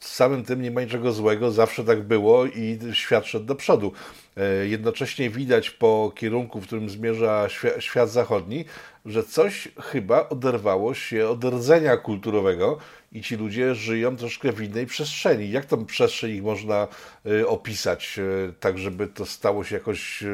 [0.00, 3.92] samym tym nie ma niczego złego, zawsze tak było i świat szedł do przodu.
[4.40, 7.48] E, jednocześnie widać po kierunku, w którym zmierza
[7.78, 8.64] świat zachodni,
[9.06, 12.78] że coś chyba oderwało się od rdzenia kulturowego
[13.12, 15.50] i ci ludzie żyją troszkę w innej przestrzeni.
[15.50, 16.88] Jak tą przestrzeń ich można
[17.26, 20.24] e, opisać, e, tak żeby to stało się jakoś,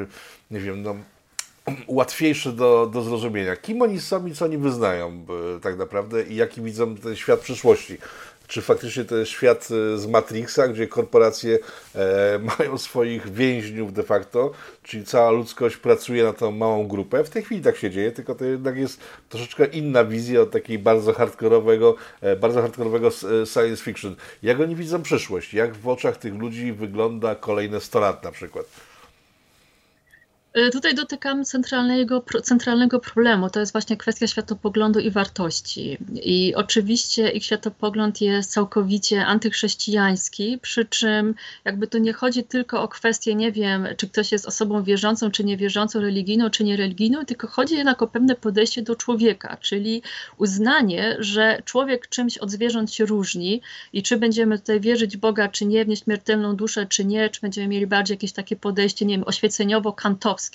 [0.51, 0.97] nie wiem, no,
[1.88, 3.57] łatwiejsze do, do zrozumienia.
[3.57, 5.27] Kim oni są i co oni wyznają
[5.62, 7.99] tak naprawdę i jaki widzą ten świat przyszłości
[8.48, 11.59] czy faktycznie to jest świat e, z Matrixa, gdzie korporacje
[11.94, 14.50] e, mają swoich więźniów de facto,
[14.82, 17.24] czyli cała ludzkość pracuje na tą małą grupę.
[17.24, 20.78] W tej chwili tak się dzieje, tylko to jednak jest troszeczkę inna wizja od takiej
[20.78, 24.16] bardzo hardkorowego, e, bardzo hardkorowego e, science fiction.
[24.42, 25.54] Jak oni widzą przyszłość?
[25.54, 28.66] Jak w oczach tych ludzi wygląda kolejne 100 lat na przykład?
[30.59, 33.51] Y, tutaj dotykamy centralnego, centralnego problemu.
[33.51, 35.99] To jest właśnie kwestia światopoglądu i wartości.
[36.23, 42.88] I oczywiście ich światopogląd jest całkowicie antychrześcijański, przy czym jakby tu nie chodzi tylko o
[42.88, 47.77] kwestię, nie wiem, czy ktoś jest osobą wierzącą, czy niewierzącą, religijną, czy niereligijną, tylko chodzi
[47.77, 50.03] jednak o pewne podejście do człowieka, czyli
[50.38, 53.61] uznanie, że człowiek czymś od zwierząt się różni
[53.92, 57.40] i czy będziemy tutaj wierzyć w Boga, czy nie, w nieśmiertelną duszę, czy nie, czy
[57.40, 60.45] będziemy mieli bardziej jakieś takie podejście, nie wiem, oświeceniowo-kantowskie,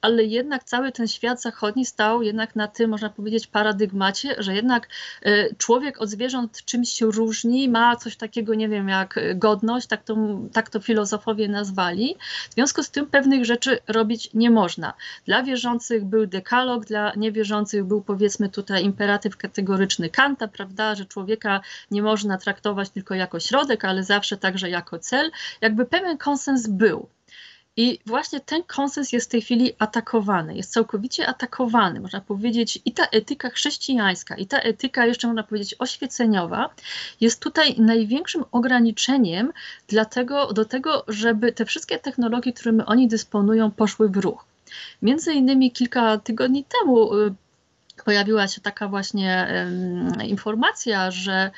[0.00, 4.88] ale jednak cały ten świat zachodni stał jednak na tym, można powiedzieć, paradygmacie, że jednak
[5.22, 10.04] e, człowiek od zwierząt czymś się różni, ma coś takiego, nie wiem, jak godność, tak
[10.04, 10.16] to,
[10.52, 12.16] tak to filozofowie nazwali.
[12.50, 14.94] W związku z tym pewnych rzeczy robić nie można.
[15.24, 21.60] Dla wierzących był dekalog, dla niewierzących był powiedzmy tutaj imperatyw kategoryczny Kanta, prawda, że człowieka
[21.90, 25.30] nie można traktować tylko jako środek, ale zawsze także jako cel.
[25.60, 27.08] Jakby pewien konsens był.
[27.76, 32.92] I właśnie ten konsens jest w tej chwili atakowany, jest całkowicie atakowany, można powiedzieć, i
[32.92, 36.70] ta etyka chrześcijańska, i ta etyka, jeszcze można powiedzieć, oświeceniowa,
[37.20, 39.52] jest tutaj największym ograniczeniem
[39.88, 44.44] dlatego, do tego, żeby te wszystkie technologie, którymi oni dysponują, poszły w ruch.
[45.02, 47.34] Między innymi kilka tygodni temu y,
[48.04, 49.48] pojawiła się taka właśnie
[50.24, 51.50] informacja, że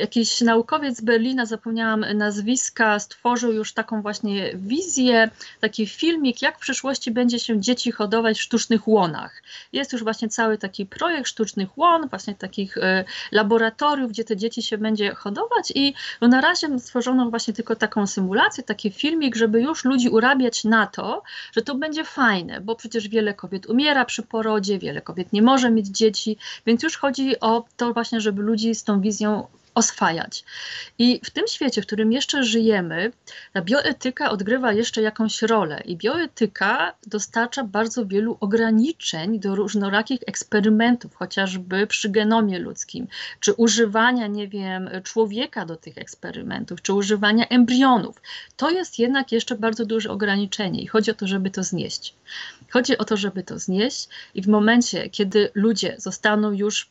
[0.00, 6.60] jakiś naukowiec z Berlina, zapomniałam nazwiska, stworzył już taką właśnie wizję, taki filmik, jak w
[6.60, 9.42] przyszłości będzie się dzieci hodować w sztucznych łonach.
[9.72, 14.62] Jest już właśnie cały taki projekt sztucznych łon, właśnie takich e, laboratoriów, gdzie te dzieci
[14.62, 19.62] się będzie hodować i no na razie stworzono właśnie tylko taką symulację, taki filmik, żeby
[19.62, 24.22] już ludzi urabiać na to, że to będzie fajne, bo przecież wiele kobiet umiera przy
[24.22, 26.36] porodzie, wiele kobiet nie może mieć dzieci,
[26.66, 30.44] więc już chodzi o to właśnie, żeby ludzi z tą wizją oswajać.
[30.98, 33.12] I w tym świecie, w którym jeszcze żyjemy,
[33.52, 41.14] ta bioetyka odgrywa jeszcze jakąś rolę i bioetyka dostarcza bardzo wielu ograniczeń do różnorakich eksperymentów,
[41.14, 43.06] chociażby przy genomie ludzkim,
[43.40, 48.22] czy używania, nie wiem, człowieka do tych eksperymentów, czy używania embrionów.
[48.56, 52.14] To jest jednak jeszcze bardzo duże ograniczenie i chodzi o to, żeby to znieść.
[52.70, 56.90] Chodzi o to, żeby to znieść i w momencie, kiedy ludzie zostaną już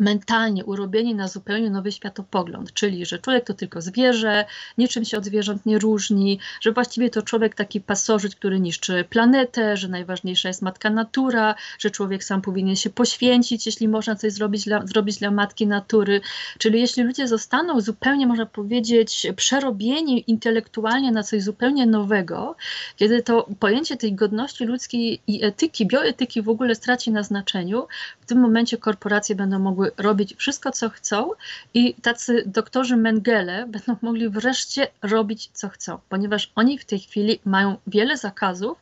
[0.00, 4.44] mentalnie urobieni na zupełnie nowy światopogląd, czyli że człowiek to tylko zwierzę,
[4.78, 9.76] niczym się od zwierząt nie różni, że właściwie to człowiek taki pasożyt, który niszczy planetę,
[9.76, 14.64] że najważniejsza jest matka natura, że człowiek sam powinien się poświęcić, jeśli można coś zrobić
[14.64, 16.20] dla, zrobić dla matki natury.
[16.58, 22.56] Czyli jeśli ludzie zostaną zupełnie, można powiedzieć, przerobieni intelektualnie na coś zupełnie nowego,
[22.96, 27.86] kiedy to pojęcie tej godności ludzkiej i etyki, bioetyki w ogóle straci na znaczeniu,
[28.20, 31.30] w tym momencie korporacje będą mogły robić wszystko, co chcą
[31.74, 37.40] i tacy doktorzy Mengele będą mogli wreszcie robić, co chcą, ponieważ oni w tej chwili
[37.44, 38.78] mają wiele zakazów,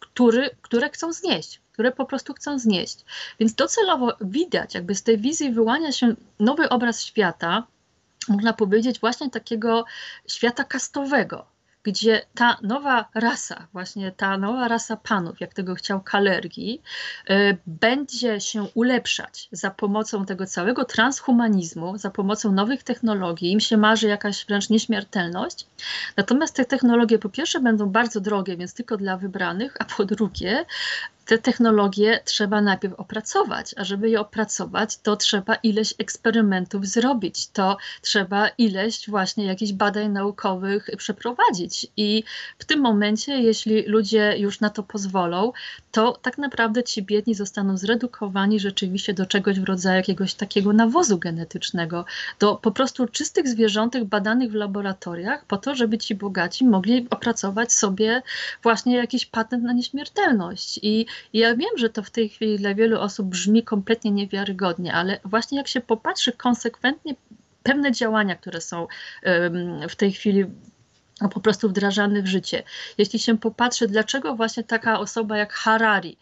[0.00, 3.04] który, które chcą znieść które po prostu chcą znieść.
[3.38, 7.66] Więc docelowo widać, jakby z tej wizji wyłania się nowy obraz świata,
[8.28, 9.84] można powiedzieć właśnie takiego
[10.26, 11.46] świata kastowego,
[11.82, 16.82] gdzie ta nowa rasa, właśnie ta nowa rasa panów, jak tego chciał Kalergi,
[17.30, 23.52] y, będzie się ulepszać za pomocą tego całego transhumanizmu, za pomocą nowych technologii.
[23.52, 25.66] Im się marzy jakaś wręcz nieśmiertelność.
[26.16, 30.64] Natomiast te technologie po pierwsze będą bardzo drogie, więc tylko dla wybranych, a po drugie
[31.30, 37.76] te technologie trzeba najpierw opracować, a żeby je opracować, to trzeba ileś eksperymentów zrobić, to
[38.02, 41.86] trzeba ileś właśnie jakichś badań naukowych przeprowadzić.
[41.96, 42.24] I
[42.58, 45.52] w tym momencie, jeśli ludzie już na to pozwolą,
[45.92, 51.18] to tak naprawdę ci biedni zostaną zredukowani rzeczywiście do czegoś w rodzaju jakiegoś takiego nawozu
[51.18, 52.04] genetycznego,
[52.38, 57.72] do po prostu czystych zwierzątek badanych w laboratoriach, po to, żeby ci bogaci mogli opracować
[57.72, 58.22] sobie
[58.62, 60.80] właśnie jakiś patent na nieśmiertelność.
[60.82, 64.94] I i ja wiem, że to w tej chwili dla wielu osób brzmi kompletnie niewiarygodnie,
[64.94, 67.14] ale właśnie jak się popatrzy konsekwentnie
[67.62, 68.86] pewne działania, które są
[69.88, 70.44] w tej chwili
[71.34, 72.62] po prostu wdrażane w życie.
[72.98, 76.16] Jeśli się popatrzy, dlaczego właśnie taka osoba jak Harari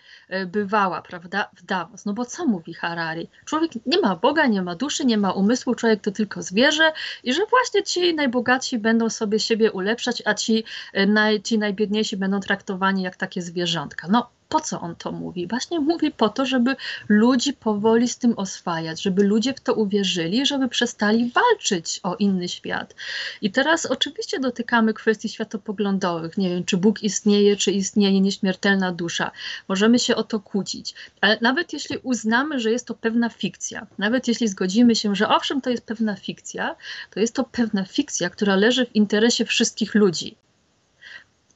[0.47, 3.29] bywała, prawda, w Davos, no bo co mówi Harari?
[3.45, 6.93] Człowiek nie ma Boga, nie ma duszy, nie ma umysłu, człowiek to tylko zwierzę
[7.25, 12.17] i że właśnie ci najbogatsi będą sobie siebie ulepszać, a ci, e, naj, ci najbiedniejsi
[12.17, 14.09] będą traktowani jak takie zwierzątka.
[14.11, 15.47] No po co on to mówi?
[15.47, 16.77] Właśnie mówi po to, żeby
[17.09, 22.49] ludzi powoli z tym oswajać, żeby ludzie w to uwierzyli, żeby przestali walczyć o inny
[22.49, 22.95] świat.
[23.43, 26.39] I teraz oczywiście dotykamy kwestii światopoglądowych.
[26.39, 29.31] Nie wiem, czy Bóg istnieje, czy istnieje nieśmiertelna dusza.
[29.69, 30.95] Możemy się o to kłócić.
[31.21, 35.61] Ale nawet jeśli uznamy, że jest to pewna fikcja, nawet jeśli zgodzimy się, że owszem,
[35.61, 36.77] to jest pewna fikcja,
[37.11, 40.37] to jest to pewna fikcja, która leży w interesie wszystkich ludzi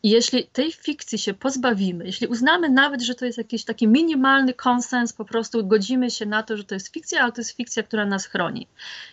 [0.04, 4.54] I jeśli tej fikcji się pozbawimy, jeśli uznamy nawet, że to jest jakiś taki minimalny
[4.54, 7.82] konsens, po prostu godzimy się na to, że to jest fikcja, ale to jest fikcja,
[7.82, 8.66] która nas chroni.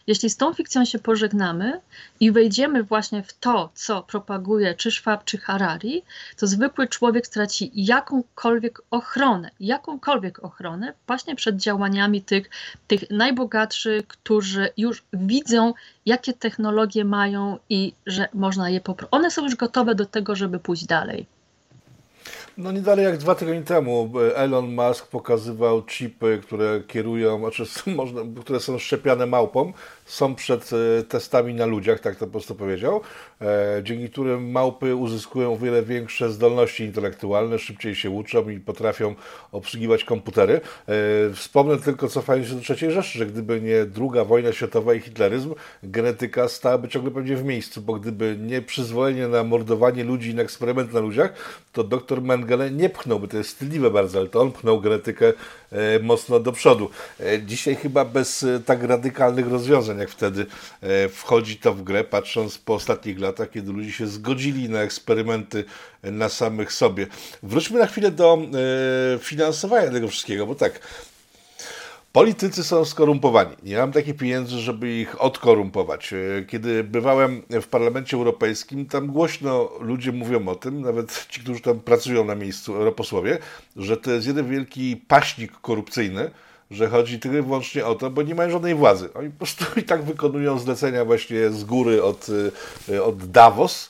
[0.07, 1.81] Jeśli z tą fikcją się pożegnamy
[2.19, 6.01] i wejdziemy właśnie w to, co propaguje czy Schwab, czy Harari,
[6.37, 12.49] to zwykły człowiek straci jakąkolwiek ochronę, jakąkolwiek ochronę właśnie przed działaniami tych,
[12.87, 15.73] tych najbogatszych, którzy już widzą,
[16.05, 19.13] jakie technologie mają i że można je poprawić.
[19.13, 21.25] One są już gotowe do tego, żeby pójść dalej.
[22.57, 27.91] No nie dalej jak dwa tygodnie temu Elon Musk pokazywał chipy, które kierują, znaczy są,
[27.91, 29.73] można, które są szczepiane małpom,
[30.09, 33.01] są przed e, testami na ludziach, tak to po prostu powiedział,
[33.41, 39.15] e, dzięki którym małpy uzyskują o wiele większe zdolności intelektualne, szybciej się uczą i potrafią
[39.51, 40.53] obsługiwać komputery.
[40.53, 40.93] E,
[41.33, 45.53] wspomnę tylko, cofając się do trzeciej Rzeszy, że gdyby nie druga wojna światowa i hitleryzm,
[45.83, 50.41] genetyka stałaby ciągle pewnie w miejscu, bo gdyby nie przyzwolenie na mordowanie ludzi i na
[50.41, 51.33] eksperyment na ludziach,
[51.73, 55.33] to doktor Mengele nie pchnąłby, to jest wstydliwe bardzo, ale to on pchnął genetykę
[56.01, 56.89] mocno do przodu.
[57.45, 60.45] Dzisiaj chyba bez tak radykalnych rozwiązań, jak wtedy
[60.81, 65.63] e, wchodzi to w grę, patrząc po ostatnich latach, kiedy ludzie się zgodzili na eksperymenty
[66.03, 67.07] na samych sobie.
[67.43, 68.37] Wróćmy na chwilę do
[69.15, 70.79] e, finansowania tego wszystkiego, bo tak,
[72.11, 73.55] Politycy są skorumpowani.
[73.63, 76.13] Nie mam takich pieniędzy, żeby ich odkorumpować.
[76.13, 81.61] E, kiedy bywałem w Parlamencie Europejskim, tam głośno ludzie mówią o tym, nawet ci, którzy
[81.61, 83.37] tam pracują na miejscu, europosłowie,
[83.75, 86.31] że to jest jeden wielki paśnik korupcyjny,
[86.71, 89.09] że chodzi tylko i wyłącznie o to, bo nie mają żadnej władzy.
[89.13, 92.27] Oni po prostu i tak wykonują zlecenia właśnie z góry od,
[92.89, 93.89] y, od Davos,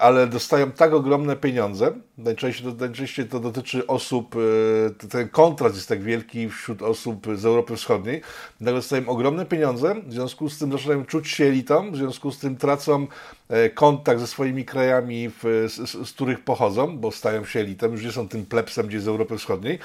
[0.00, 5.88] ale dostają tak ogromne pieniądze, najczęściej to, najczęściej to dotyczy osób, y, ten kontrast jest
[5.88, 8.20] tak wielki wśród osób z Europy Wschodniej,
[8.60, 12.38] nagle dostają ogromne pieniądze, w związku z tym zaczynają czuć się elitą, w związku z
[12.38, 13.06] tym tracą
[13.48, 18.12] e, kontakt ze swoimi krajami, z, z, których pochodzą, bo stają się elitą, już nie
[18.12, 19.78] są tym plebsem gdzieś z Europy Wschodniej,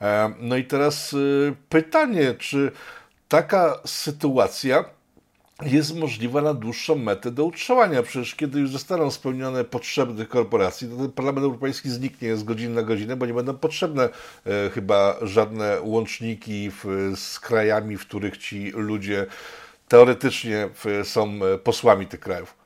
[0.00, 1.16] E, no i teraz
[1.68, 2.72] pytanie, czy
[3.28, 4.84] taka sytuacja
[5.62, 8.02] jest możliwa na dłuższą metę do utrzymania.
[8.02, 12.82] Przecież kiedy już zostaną spełnione potrzeby korporacji, to ten Parlament Europejski zniknie z godziny na
[12.82, 14.08] godzinę, bo nie będą potrzebne
[14.46, 19.26] e, chyba żadne łączniki w, z krajami, w których ci ludzie
[19.88, 20.68] teoretycznie
[21.04, 22.65] są e, posłami tych krajów.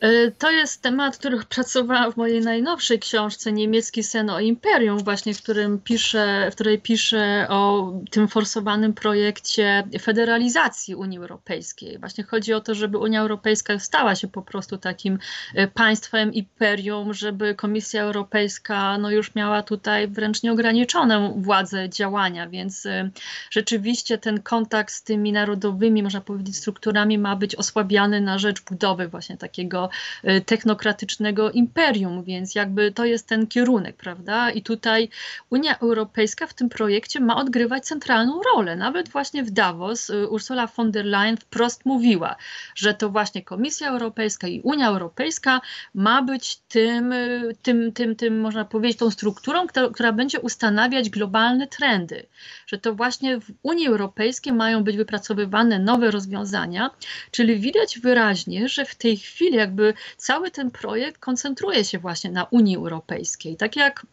[0.00, 5.34] E, to jest temat, który pracowałam w mojej najnowszej książce Niemiecki sen o imperium, właśnie
[5.34, 11.98] w, którym piszę, w której piszę o tym forsowanym projekcie federalizacji Unii Europejskiej.
[11.98, 15.18] Właśnie chodzi o to, żeby Unia Europejska stała się po prostu takim
[15.54, 22.86] e, państwem imperium, żeby Komisja Europejska no już miała tutaj wręcz nieograniczoną władzę działania, więc
[22.86, 23.10] e,
[23.50, 29.08] rzeczywiście ten kontakt z tymi narodowymi, można powiedzieć, strukturami ma być osłabiany na rzecz budowy
[29.08, 29.87] właśnie takiego
[30.24, 34.50] Y, technokratycznego imperium, więc jakby to jest ten kierunek, prawda?
[34.50, 35.08] I tutaj
[35.50, 38.76] Unia Europejska w tym projekcie ma odgrywać centralną rolę.
[38.76, 42.36] Nawet właśnie w Davos y, Ursula von der Leyen wprost mówiła,
[42.74, 45.60] że to właśnie Komisja Europejska i Unia Europejska
[45.94, 51.10] ma być tym, y, tym, tym, tym można powiedzieć, tą strukturą, która, która będzie ustanawiać
[51.10, 52.26] globalne trendy.
[52.66, 56.90] Że to właśnie w Unii Europejskiej mają być wypracowywane nowe rozwiązania,
[57.30, 62.30] czyli widać wyraźnie, że w tej chwili jakby jakby cały ten projekt koncentruje się właśnie
[62.30, 63.56] na Unii Europejskiej.
[63.56, 64.06] Tak jak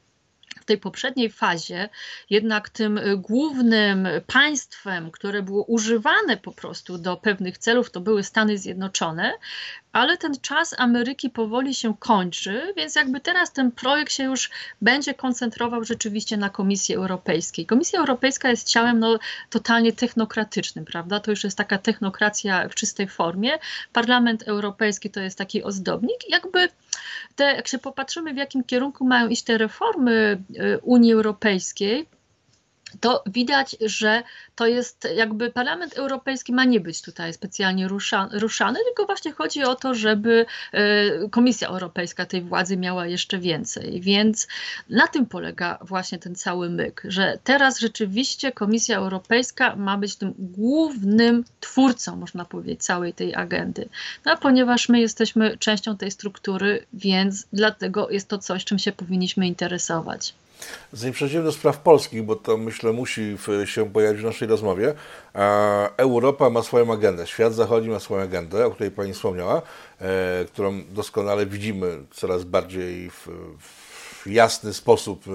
[0.62, 1.89] w tej poprzedniej fazie
[2.30, 8.58] jednak tym głównym państwem, które było używane po prostu do pewnych celów, to były Stany
[8.58, 9.34] Zjednoczone,
[9.95, 14.49] ale ten czas Ameryki powoli się kończy, więc jakby teraz ten projekt się już
[14.81, 17.65] będzie koncentrował rzeczywiście na Komisji Europejskiej.
[17.65, 21.19] Komisja Europejska jest ciałem no, totalnie technokratycznym, prawda?
[21.19, 23.51] To już jest taka technokracja w czystej formie.
[23.93, 26.29] Parlament Europejski to jest taki ozdobnik.
[26.29, 26.69] Jakby
[27.36, 32.08] te, jak się popatrzymy, w jakim kierunku mają iść te reformy y, Unii Europejskiej,
[33.01, 34.23] to widać, że
[34.55, 39.63] to jest jakby Parlament Europejski ma nie być tutaj specjalnie ruszany, ruszany, tylko właśnie chodzi
[39.63, 44.01] o to, żeby e, Komisja Europejska tej władzy miała jeszcze więcej.
[44.01, 44.47] Więc
[44.89, 50.34] na tym polega właśnie ten cały myk, że teraz rzeczywiście Komisja Europejska ma być tym
[50.39, 53.89] głównym twórcą, można powiedzieć, całej tej agendy.
[54.25, 58.91] No a ponieważ my jesteśmy częścią tej struktury, więc dlatego jest to coś, czym się
[58.91, 60.34] powinniśmy interesować.
[60.93, 64.93] Zanim do spraw polskich, bo to myślę musi się pojawić w naszej rozmowie,
[65.97, 69.61] Europa ma swoją agendę, świat zachodni ma swoją agendę, o której Pani wspomniała,
[70.01, 73.27] e, którą doskonale widzimy coraz bardziej w,
[73.59, 75.25] w w jasny sposób,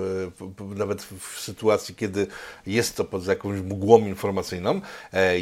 [0.61, 2.27] nawet w sytuacji, kiedy
[2.67, 4.81] jest to pod jakąś mgłą informacyjną.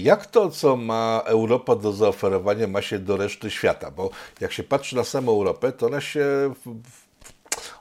[0.00, 3.90] Jak to, co ma Europa do zaoferowania, ma się do reszty świata?
[3.90, 4.10] Bo
[4.40, 6.54] jak się patrzy na samą Europę, to ona się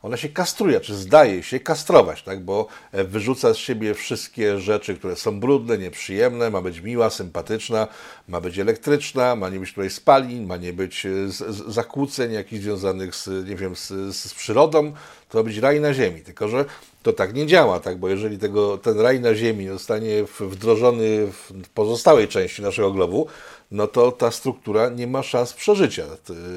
[0.01, 2.43] ona się kastruje, czy zdaje się kastrować, tak?
[2.43, 7.87] bo e, wyrzuca z siebie wszystkie rzeczy, które są brudne, nieprzyjemne, ma być miła, sympatyczna,
[8.27, 12.33] ma być elektryczna, ma nie być tutaj spalin, ma nie być e, z, z, zakłóceń
[12.33, 14.93] jakichś związanych z, nie wiem, z, z przyrodą,
[15.29, 16.65] to ma być raj na ziemi, tylko że
[17.03, 17.97] to tak nie działa, tak?
[17.97, 23.27] bo jeżeli tego, ten raj na ziemi zostanie wdrożony w pozostałej części naszego globu,
[23.71, 26.03] no to ta struktura nie ma szans przeżycia.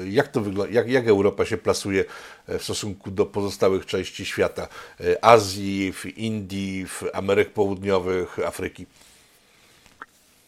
[0.05, 2.05] Jak, to wygląda, jak, jak Europa się plasuje
[2.47, 4.67] e, w stosunku do pozostałych części świata?
[4.99, 8.85] E, Azji, w Indii, w Ameryk Południowych, Afryki?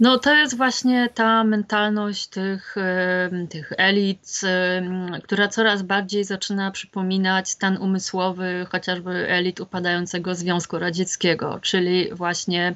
[0.03, 2.75] No to jest właśnie ta mentalność tych,
[3.49, 4.41] tych elit,
[5.23, 12.75] która coraz bardziej zaczyna przypominać stan umysłowy chociażby elit upadającego Związku Radzieckiego, czyli właśnie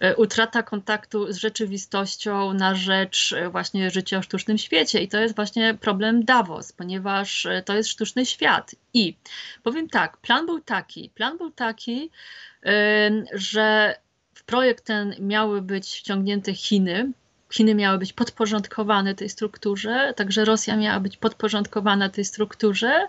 [0.00, 5.00] e, utrata kontaktu z rzeczywistością na rzecz e, właśnie życia w sztucznym świecie.
[5.00, 8.74] I to jest właśnie problem Davos, ponieważ e, to jest sztuczny świat.
[8.94, 9.16] I
[9.62, 12.10] powiem tak, plan był taki, plan był taki,
[13.32, 13.94] że
[14.46, 17.12] projekt ten miały być wciągnięte Chiny.
[17.54, 23.08] Chiny miały być podporządkowane tej strukturze, także Rosja miała być podporządkowana tej strukturze.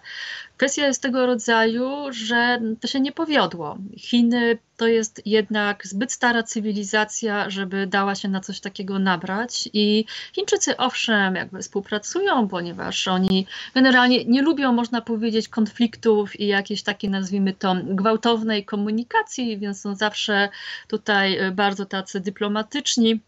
[0.58, 3.78] Kwestia jest tego rodzaju, że to się nie powiodło.
[3.98, 9.70] Chiny to jest jednak zbyt stara cywilizacja, żeby dała się na coś takiego nabrać.
[9.74, 16.84] I Chińczycy owszem, jakby współpracują, ponieważ oni generalnie nie lubią, można powiedzieć, konfliktów i jakiejś
[16.84, 20.50] takiej, nazwijmy to, gwałtownej komunikacji, więc są zawsze
[20.88, 23.20] tutaj bardzo tacy dyplomatyczni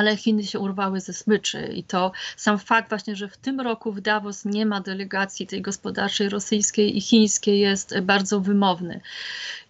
[0.00, 3.92] ale Chiny się urwały ze smyczy i to sam fakt właśnie, że w tym roku
[3.92, 9.00] w Davos nie ma delegacji tej gospodarczej rosyjskiej i chińskiej jest bardzo wymowny.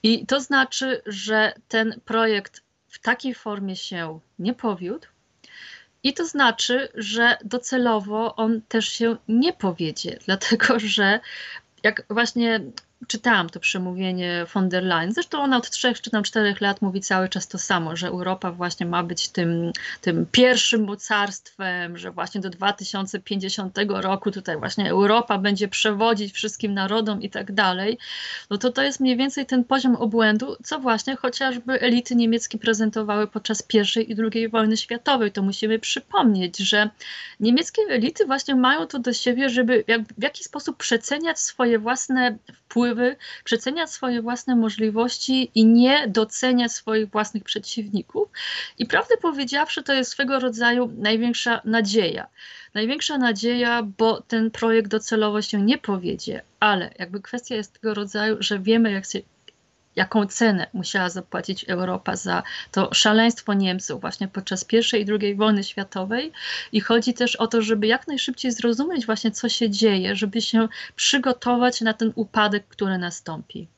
[0.03, 5.07] I to znaczy, że ten projekt w takiej formie się nie powiódł.
[6.03, 11.21] I to znaczy, że docelowo on też się nie powiedzie, dlatego że
[11.83, 12.61] jak właśnie
[13.07, 15.13] czytałam to przemówienie von der Leyen.
[15.13, 18.53] Zresztą ona od trzech czy tam czterech lat mówi cały czas to samo, że Europa
[18.53, 25.39] właśnie ma być tym, tym pierwszym mocarstwem, że właśnie do 2050 roku tutaj właśnie Europa
[25.39, 27.99] będzie przewodzić wszystkim narodom i tak dalej.
[28.51, 33.27] No to to jest mniej więcej ten poziom obłędu, co właśnie chociażby elity niemieckie prezentowały
[33.27, 33.63] podczas
[33.97, 35.33] I i II wojny światowej.
[35.33, 36.91] To musimy przypomnieć, że
[37.41, 42.39] niemieckie elity właśnie mają to do siebie, żeby jak, w jakiś sposób przeceniać swoje własne
[42.53, 48.29] wpływy wpływy, przeceniać swoje własne możliwości i nie doceniać swoich własnych przeciwników.
[48.79, 52.27] I prawdę powiedziawszy, to jest swego rodzaju największa nadzieja.
[52.75, 58.37] Największa nadzieja, bo ten projekt docelowo się nie powiedzie, ale jakby kwestia jest tego rodzaju,
[58.41, 59.21] że wiemy, jak się
[59.97, 65.65] jaką cenę musiała zapłacić Europa za to szaleństwo Niemców właśnie podczas I i II wojny
[65.65, 66.33] światowej.
[66.73, 70.69] I chodzi też o to, żeby jak najszybciej zrozumieć właśnie, co się dzieje, żeby się
[70.97, 73.69] przygotować na ten upadek, który nastąpi.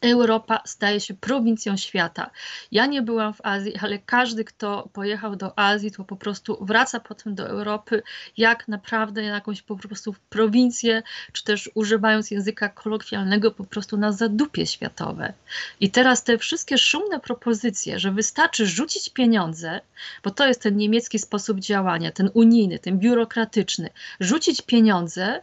[0.00, 2.30] Europa staje się prowincją świata.
[2.72, 7.00] Ja nie byłam w Azji, ale każdy, kto pojechał do Azji, to po prostu wraca
[7.00, 8.02] potem do Europy,
[8.36, 14.66] jak naprawdę jakąś po prostu prowincję, czy też używając języka kolokwialnego, po prostu na zadupie
[14.66, 15.32] światowe.
[15.80, 19.80] I teraz te wszystkie szumne propozycje, że wystarczy rzucić pieniądze,
[20.24, 23.90] bo to jest ten niemiecki sposób działania, ten unijny, ten biurokratyczny,
[24.20, 25.42] rzucić pieniądze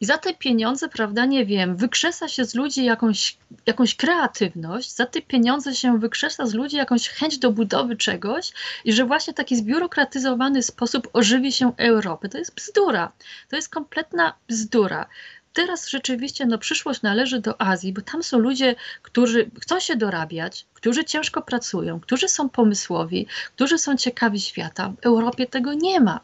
[0.00, 3.36] i za te pieniądze, prawda, nie wiem, wykrzesa się z ludzi jakąś,
[3.66, 8.52] jakąś kreatywność, za te pieniądze się wykrzesa z ludzi jakąś chęć do budowy czegoś
[8.84, 12.28] i że właśnie taki zbiurokratyzowany sposób ożywi się Europy.
[12.28, 13.12] To jest bzdura.
[13.48, 15.06] To jest kompletna bzdura
[15.54, 20.66] teraz rzeczywiście no, przyszłość należy do Azji, bo tam są ludzie, którzy chcą się dorabiać,
[20.74, 23.26] którzy ciężko pracują, którzy są pomysłowi,
[23.56, 24.92] którzy są ciekawi świata.
[25.02, 26.20] W Europie tego nie ma.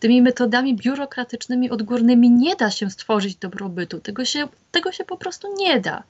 [0.00, 4.00] Tymi metodami biurokratycznymi, odgórnymi nie da się stworzyć dobrobytu.
[4.00, 6.02] Tego się, tego się po prostu nie da.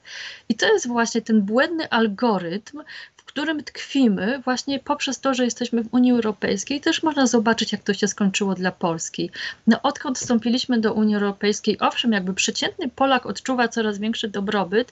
[0.49, 2.81] I to jest właśnie ten błędny algorytm,
[3.17, 6.81] w którym tkwimy właśnie poprzez to, że jesteśmy w Unii Europejskiej.
[6.81, 9.29] Też można zobaczyć, jak to się skończyło dla Polski.
[9.67, 14.91] No, odkąd wstąpiliśmy do Unii Europejskiej, owszem, jakby przeciętny Polak odczuwa coraz większy dobrobyt,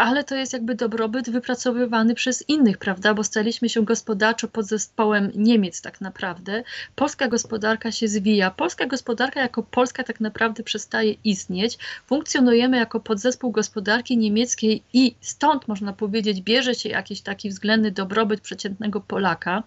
[0.00, 3.14] ale to jest jakby dobrobyt wypracowywany przez innych, prawda?
[3.14, 6.62] Bo staliśmy się gospodarczo pod zespołem Niemiec tak naprawdę.
[6.94, 8.50] Polska gospodarka się zwija.
[8.50, 11.78] Polska gospodarka jako Polska tak naprawdę przestaje istnieć.
[12.06, 18.40] Funkcjonujemy jako podzespół gospodarki niemieckiej i stąd można powiedzieć bierze się jakiś taki względny dobrobyt
[18.40, 19.62] przeciętnego Polaka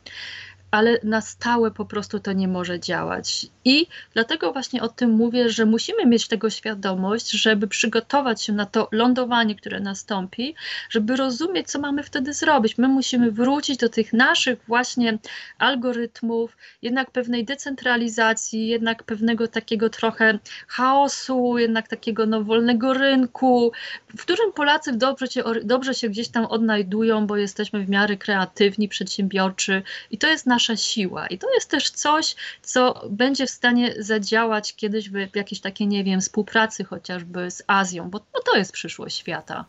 [0.74, 3.47] ale na stałe po prostu to nie może działać.
[3.65, 8.65] I dlatego właśnie o tym mówię, że musimy mieć tego świadomość, żeby przygotować się na
[8.65, 10.55] to lądowanie, które nastąpi,
[10.89, 12.78] żeby rozumieć, co mamy wtedy zrobić.
[12.78, 15.17] My musimy wrócić do tych naszych właśnie
[15.57, 23.71] algorytmów, jednak pewnej decentralizacji, jednak pewnego takiego trochę chaosu, jednak takiego no, wolnego rynku,
[24.17, 28.88] w którym Polacy dobrze się, dobrze się gdzieś tam odnajdują, bo jesteśmy w miarę kreatywni,
[28.88, 31.28] przedsiębiorczy i to jest nasza siła.
[31.28, 36.03] I to jest też coś, co będzie w stanie zadziałać kiedyś w jakiejś takiej, nie
[36.03, 39.66] wiem, współpracy chociażby z Azją, bo no, to jest przyszłość świata.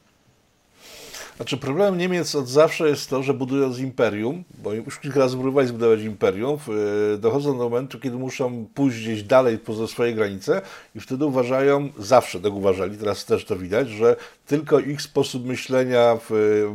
[1.37, 5.69] Znaczy problemem Niemiec od zawsze jest to, że budując imperium, bo już kilka razy próbowali
[5.69, 6.59] zbudować imperium,
[7.19, 10.63] dochodzą do momentu, kiedy muszą pójść gdzieś dalej poza swoje granice
[10.95, 14.17] i wtedy uważają, zawsze tak uważali, teraz też to widać, że
[14.47, 16.19] tylko ich sposób myślenia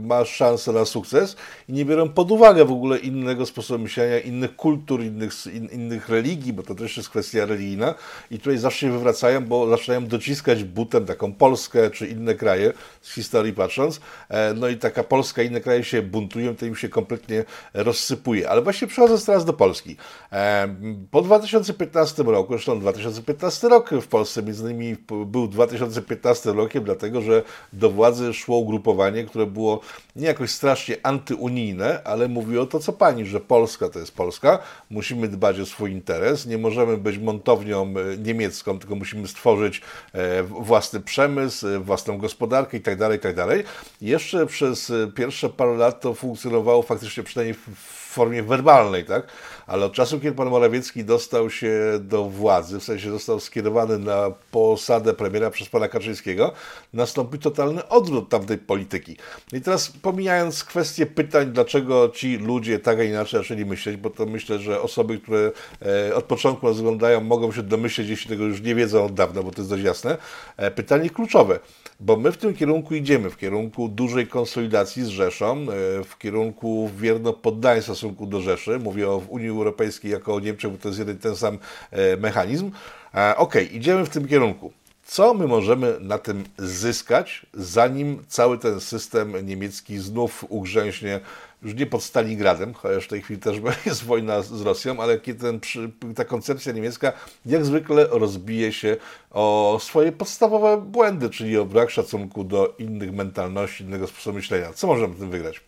[0.01, 1.35] ma szansę na sukces
[1.69, 6.09] i nie biorą pod uwagę w ogóle innego sposobu myślenia, innych kultur, innych, in, innych
[6.09, 7.95] religii, bo to też jest kwestia religijna.
[8.31, 13.13] I tutaj zawsze się wywracają, bo zaczynają dociskać butem taką Polskę czy inne kraje z
[13.13, 13.99] historii patrząc,
[14.29, 17.43] e, no i taka Polska, inne kraje się buntują, to im się kompletnie
[17.73, 18.49] rozsypuje.
[18.49, 19.95] Ale właśnie przechodząc teraz do Polski.
[20.31, 20.75] E,
[21.11, 24.95] po 2015 roku, zresztą 2015 rok w Polsce między innymi
[25.25, 27.43] był 2015 rokiem, dlatego że
[27.73, 29.79] do władzy szło ugrupowanie, które było
[30.15, 35.27] nie jakoś strasznie antyunijne, ale mówiło to, co pani, że Polska to jest Polska, musimy
[35.27, 39.81] dbać o swój interes, nie możemy być montownią e, niemiecką, tylko musimy stworzyć
[40.13, 43.47] e, własny przemysł, własną gospodarkę itd., tak itd.
[43.47, 43.65] Tak
[44.45, 49.27] Przez pierwsze parę lat to funkcjonowało faktycznie przynajmniej w formie werbalnej, tak?
[49.67, 54.31] Ale od czasu, kiedy pan Morawiecki dostał się do władzy, w sensie został skierowany na
[54.51, 56.53] posadę premiera przez pana Kaczyńskiego,
[56.93, 59.17] nastąpił totalny odwrót tamtej polityki.
[59.53, 64.25] I teraz pomijając kwestię pytań, dlaczego ci ludzie tak a inaczej zaczęli myśleć, bo to
[64.25, 65.51] myślę, że osoby, które
[66.09, 69.43] e, od początku nas oglądają, mogą się domyśleć, jeśli tego już nie wiedzą od dawna,
[69.43, 70.17] bo to jest dość jasne.
[70.57, 71.59] E, pytanie kluczowe,
[71.99, 75.65] bo my w tym kierunku idziemy, w kierunku dużej konsolidacji z Rzeszą, e,
[76.03, 78.79] w kierunku wierno poddaństwa stosunku do Rzeszy.
[78.79, 81.57] Mówię o Unii Europejskiej jako o Niemczech, bo to jest jeden ten sam
[81.91, 82.71] e, mechanizm.
[83.15, 84.71] E, ok, idziemy w tym kierunku.
[85.05, 91.19] Co my możemy na tym zyskać, zanim cały ten system niemiecki znów ugrzęśnie
[91.63, 95.59] już nie pod Stalingradem, chociaż w tej chwili też jest wojna z Rosją, ale ten,
[96.15, 97.13] ta koncepcja niemiecka
[97.45, 98.97] jak zwykle rozbije się
[99.31, 104.73] o swoje podstawowe błędy, czyli o brak szacunku do innych mentalności, innego sposobu myślenia.
[104.73, 105.61] Co możemy tym wygrać?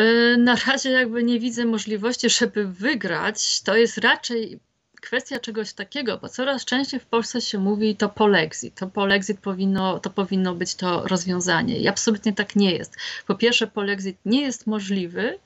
[0.00, 3.62] Y, na razie jakby nie widzę możliwości, żeby wygrać.
[3.62, 4.60] To jest raczej
[5.00, 8.74] kwestia czegoś takiego, bo coraz częściej w Polsce się mówi to polexit.
[8.74, 11.78] To polexit powinno, to powinno być to rozwiązanie.
[11.78, 12.96] I absolutnie tak nie jest.
[13.26, 15.38] Po pierwsze, polexit nie jest możliwy,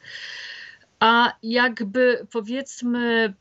[1.00, 3.34] a jakby powiedzmy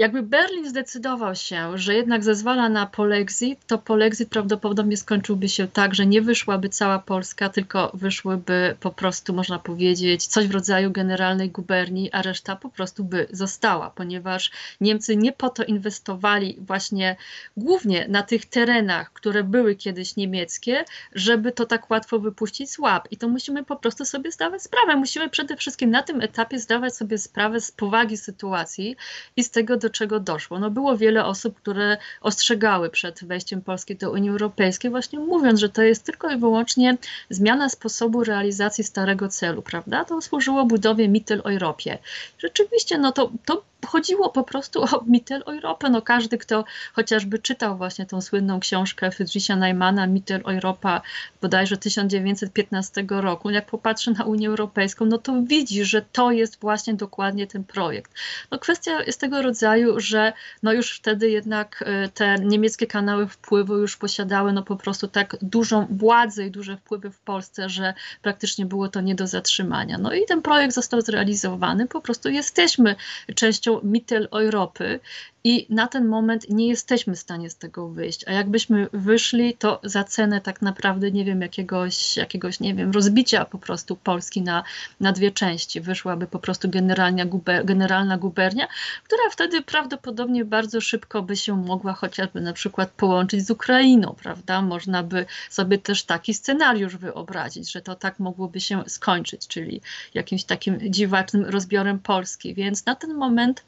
[0.00, 5.94] jakby Berlin zdecydował się, że jednak zezwala na polexit, to polexit prawdopodobnie skończyłby się tak,
[5.94, 11.50] że nie wyszłaby cała Polska, tylko wyszłyby po prostu, można powiedzieć, coś w rodzaju generalnej
[11.50, 17.16] guberni, a reszta po prostu by została, ponieważ Niemcy nie po to inwestowali właśnie
[17.56, 20.84] głównie na tych terenach, które były kiedyś niemieckie,
[21.14, 23.08] żeby to tak łatwo wypuścić z łap.
[23.10, 24.96] I to musimy po prostu sobie zdawać sprawę.
[24.96, 28.96] Musimy przede wszystkim na tym etapie zdawać sobie sprawę z powagi sytuacji
[29.36, 30.58] i z tego, do czego doszło.
[30.58, 35.68] No było wiele osób, które ostrzegały przed wejściem Polski do Unii Europejskiej, właśnie mówiąc, że
[35.68, 36.96] to jest tylko i wyłącznie
[37.30, 40.04] zmiana sposobu realizacji starego celu, prawda?
[40.04, 41.98] To służyło budowie Mitteleuropie.
[42.38, 45.90] Rzeczywiście, no to, to chodziło po prostu o Mitteleurope.
[45.90, 51.00] No każdy, kto chociażby czytał właśnie tą słynną książkę Friedricha Neumana Mitteleuropa
[51.42, 56.94] bodajże 1915 roku, jak popatrzy na Unię Europejską, no to widzi, że to jest właśnie
[56.94, 58.12] dokładnie ten projekt.
[58.50, 63.76] No kwestia jest tego rodzaju, że no już wtedy jednak e, te niemieckie kanały wpływu
[63.76, 68.66] już posiadały no po prostu tak dużą władzę i duże wpływy w Polsce, że praktycznie
[68.66, 69.98] było to nie do zatrzymania.
[69.98, 72.96] No i ten projekt został zrealizowany, po prostu jesteśmy
[73.34, 75.00] częścią częścią Europy
[75.44, 78.28] i na ten moment nie jesteśmy w stanie z tego wyjść.
[78.28, 83.44] A jakbyśmy wyszli, to za cenę tak naprawdę, nie wiem, jakiegoś, jakiegoś nie wiem, rozbicia
[83.44, 84.64] po prostu Polski na,
[85.00, 85.80] na dwie części.
[85.80, 88.68] Wyszłaby po prostu generalna, guber, generalna gubernia,
[89.04, 94.62] która wtedy prawdopodobnie bardzo szybko by się mogła chociażby na przykład połączyć z Ukrainą, prawda?
[94.62, 99.80] Można by sobie też taki scenariusz wyobrazić, że to tak mogłoby się skończyć, czyli
[100.14, 102.54] jakimś takim dziwacznym rozbiorem Polski.
[102.54, 103.62] Więc na ten moment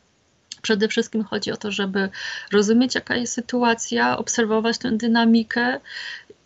[0.63, 2.09] Przede wszystkim chodzi o to, żeby
[2.53, 5.81] rozumieć, jaka jest sytuacja, obserwować tę dynamikę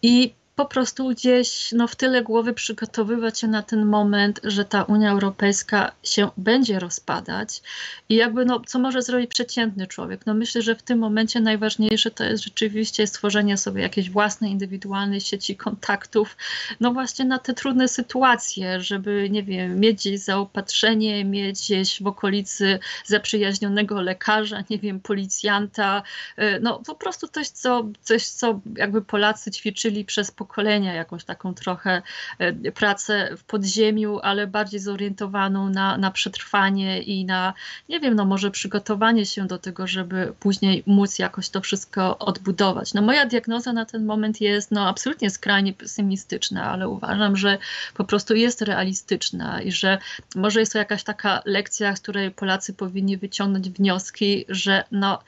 [0.02, 4.82] i po prostu gdzieś no, w tyle głowy przygotowywać się na ten moment, że ta
[4.82, 7.62] Unia Europejska się będzie rozpadać
[8.08, 10.26] i jakby no, co może zrobić przeciętny człowiek?
[10.26, 15.20] No myślę, że w tym momencie najważniejsze to jest rzeczywiście stworzenie sobie jakiejś własnej, indywidualnej
[15.20, 16.36] sieci kontaktów,
[16.80, 22.06] no właśnie na te trudne sytuacje, żeby, nie wiem, mieć gdzieś zaopatrzenie, mieć gdzieś w
[22.06, 26.02] okolicy zaprzyjaźnionego lekarza, nie wiem, policjanta,
[26.38, 30.45] y, no po prostu coś, co, coś, co jakby Polacy ćwiczyli przez pokolenia,
[30.94, 32.02] jakąś taką trochę
[32.40, 37.54] y, pracę w podziemiu, ale bardziej zorientowaną na, na przetrwanie i na,
[37.88, 42.94] nie wiem, no może przygotowanie się do tego, żeby później móc jakoś to wszystko odbudować.
[42.94, 47.58] No moja diagnoza na ten moment jest no absolutnie skrajnie pesymistyczna, ale uważam, że
[47.94, 49.98] po prostu jest realistyczna i że
[50.34, 55.18] może jest to jakaś taka lekcja, z której Polacy powinni wyciągnąć wnioski, że no,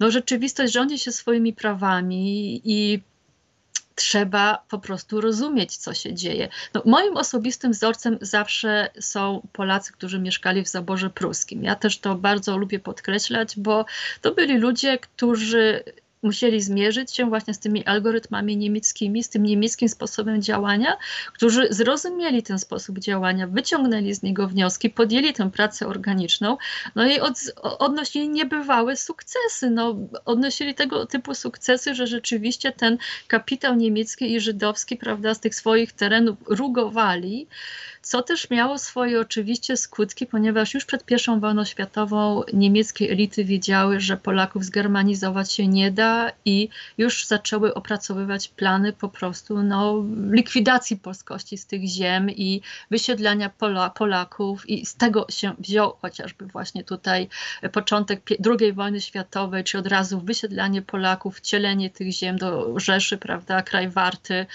[0.00, 3.02] no rzeczywistość rządzi się swoimi prawami i
[3.96, 6.48] trzeba po prostu rozumieć, co się dzieje.
[6.74, 11.62] No, moim osobistym wzorcem zawsze są Polacy, którzy mieszkali w zaborze pruskim.
[11.62, 13.84] Ja też to bardzo lubię podkreślać, bo
[14.20, 15.84] to byli ludzie, którzy
[16.26, 20.96] musieli zmierzyć się właśnie z tymi algorytmami niemieckimi, z tym niemieckim sposobem działania,
[21.32, 26.56] którzy zrozumieli ten sposób działania, wyciągnęli z niego wnioski, podjęli tę pracę organiczną,
[26.94, 29.70] no i od, odnosili niebywałe sukcesy.
[29.70, 32.98] No, odnosili tego typu sukcesy, że rzeczywiście ten
[33.28, 37.46] kapitał niemiecki i żydowski, prawda, z tych swoich terenów rugowali
[38.06, 44.00] co też miało swoje oczywiście skutki, ponieważ już przed I wojną światową niemieckie elity wiedziały,
[44.00, 50.96] że Polaków zgermanizować się nie da i już zaczęły opracowywać plany po prostu no, likwidacji
[50.96, 56.84] polskości z tych ziem i wysiedlania Pola, Polaków i z tego się wziął chociażby właśnie
[56.84, 57.28] tutaj
[57.72, 58.20] początek
[58.60, 63.88] II wojny światowej, czy od razu wysiedlanie Polaków, wcielenie tych ziem do Rzeszy, prawda, kraj
[63.88, 64.46] warty,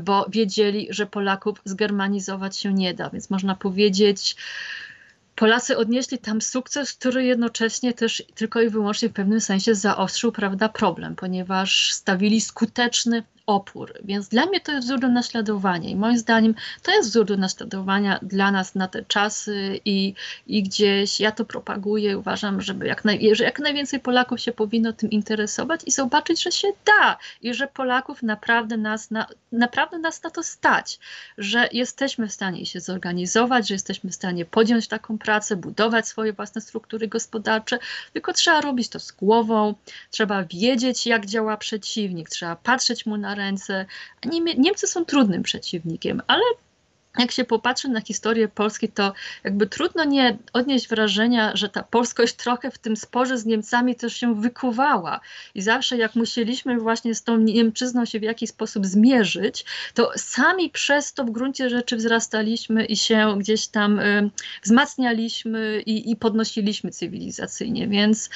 [0.00, 4.36] bo wiedzieli, że Polaków zgermanizować się nie da, więc można powiedzieć,
[5.34, 10.68] Polacy odnieśli tam sukces, który jednocześnie też tylko i wyłącznie w pewnym sensie zaostrzył prawda,
[10.68, 13.92] problem, ponieważ stawili skuteczny opór.
[14.04, 17.36] Więc dla mnie to jest wzór do naśladowania i moim zdaniem to jest wzór do
[17.36, 20.14] naśladowania dla nas na te czasy i,
[20.46, 22.18] i gdzieś ja to propaguję.
[22.18, 26.52] Uważam, żeby jak, naj, że jak najwięcej Polaków się powinno tym interesować i zobaczyć, że
[26.52, 30.98] się da i że Polaków naprawdę nas na, naprawdę nas na to stać,
[31.38, 36.32] że jesteśmy w stanie się zorganizować, że jesteśmy w stanie podjąć taką pracę, budować swoje
[36.32, 37.78] własne struktury gospodarcze,
[38.12, 39.74] tylko trzeba robić to z głową,
[40.10, 43.86] trzeba wiedzieć, jak działa przeciwnik, trzeba patrzeć mu na ręce.
[44.58, 46.42] Niemcy są trudnym przeciwnikiem, ale
[47.18, 49.12] jak się popatrzy na historię Polski, to
[49.44, 54.16] jakby trudno nie odnieść wrażenia, że ta polskość trochę w tym sporze z Niemcami też
[54.16, 55.20] się wykuwała.
[55.54, 60.70] I zawsze jak musieliśmy właśnie z tą Niemczyzną się w jakiś sposób zmierzyć, to sami
[60.70, 64.30] przez to w gruncie rzeczy wzrastaliśmy i się gdzieś tam y,
[64.62, 67.88] wzmacnialiśmy i, i podnosiliśmy cywilizacyjnie.
[67.88, 68.30] Więc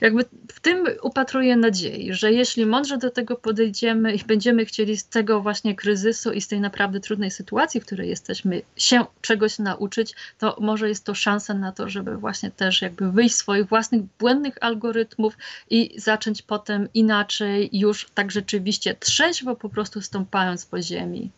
[0.00, 5.08] jakby w tym upatruję nadziei, że jeśli mądrze do tego podejdziemy i będziemy chcieli z
[5.08, 10.14] tego właśnie kryzysu i z tej naprawdę trudnej sytuacji, w której jesteśmy, się czegoś nauczyć,
[10.38, 14.02] to może jest to szansa na to, żeby właśnie też jakby wyjść z swoich własnych
[14.18, 15.36] błędnych algorytmów
[15.70, 21.30] i zacząć potem inaczej, już tak rzeczywiście trzeźwo po prostu stąpając po ziemi.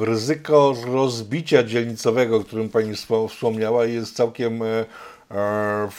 [0.00, 2.94] Ryzyko rozbicia dzielnicowego, o którym Pani
[3.28, 4.84] wspomniała, jest całkiem e,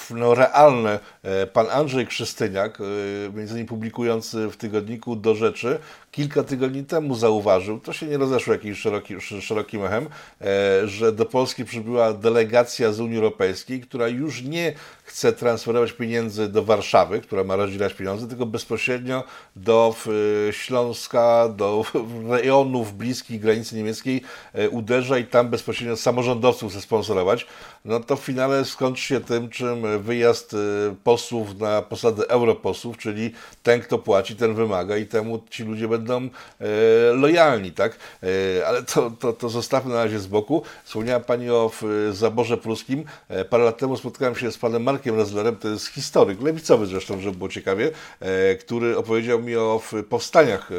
[0.09, 0.99] no, realne.
[1.23, 2.83] E, pan Andrzej Krzystyniak, e,
[3.33, 5.79] między innymi publikujący w tygodniku Do Rzeczy,
[6.11, 10.07] kilka tygodni temu zauważył, to się nie rozeszło jakimś szeroki, szerokim echem,
[10.85, 14.73] że do Polski przybyła delegacja z Unii Europejskiej, która już nie
[15.07, 19.23] chce transferować pieniędzy do Warszawy, która ma rozdzielać pieniądze, tylko bezpośrednio
[19.55, 19.95] do
[20.51, 21.85] Śląska, do
[22.29, 24.21] rejonów bliskich granicy niemieckiej
[24.71, 27.47] uderza i tam bezpośrednio samorządowców chce sponsorować.
[27.85, 30.57] No to w finale skończy się tym, czym wyjazd y,
[31.03, 33.31] posłów na posadę europosłów, czyli
[33.63, 36.29] ten, kto płaci, ten wymaga i temu ci ludzie będą
[37.13, 37.97] lojalni, tak?
[38.67, 40.63] Ale to, to, to zostawmy na razie z boku.
[40.83, 41.71] Wspomniała Pani o
[42.11, 43.03] zaborze pruskim.
[43.29, 47.21] E, parę lat temu spotkałem się z panem Markiem Rezlerem, to jest historyk, lewicowy zresztą,
[47.21, 47.91] żeby było ciekawie,
[48.59, 50.69] który opowiedział mi o powstaniach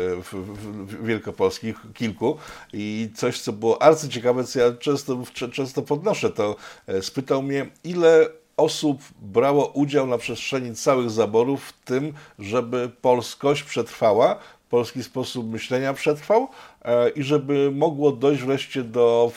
[1.02, 2.38] wielkopolskich, kilku
[2.72, 6.56] i coś, co było arcyciekawe, co ja często, często podnoszę, to
[7.00, 14.38] spytał mnie, ile osób brało udział na przestrzeni całych zaborów w tym, żeby polskość przetrwała,
[14.68, 16.48] polski sposób myślenia przetrwał
[16.82, 19.32] e, i żeby mogło dojść wreszcie do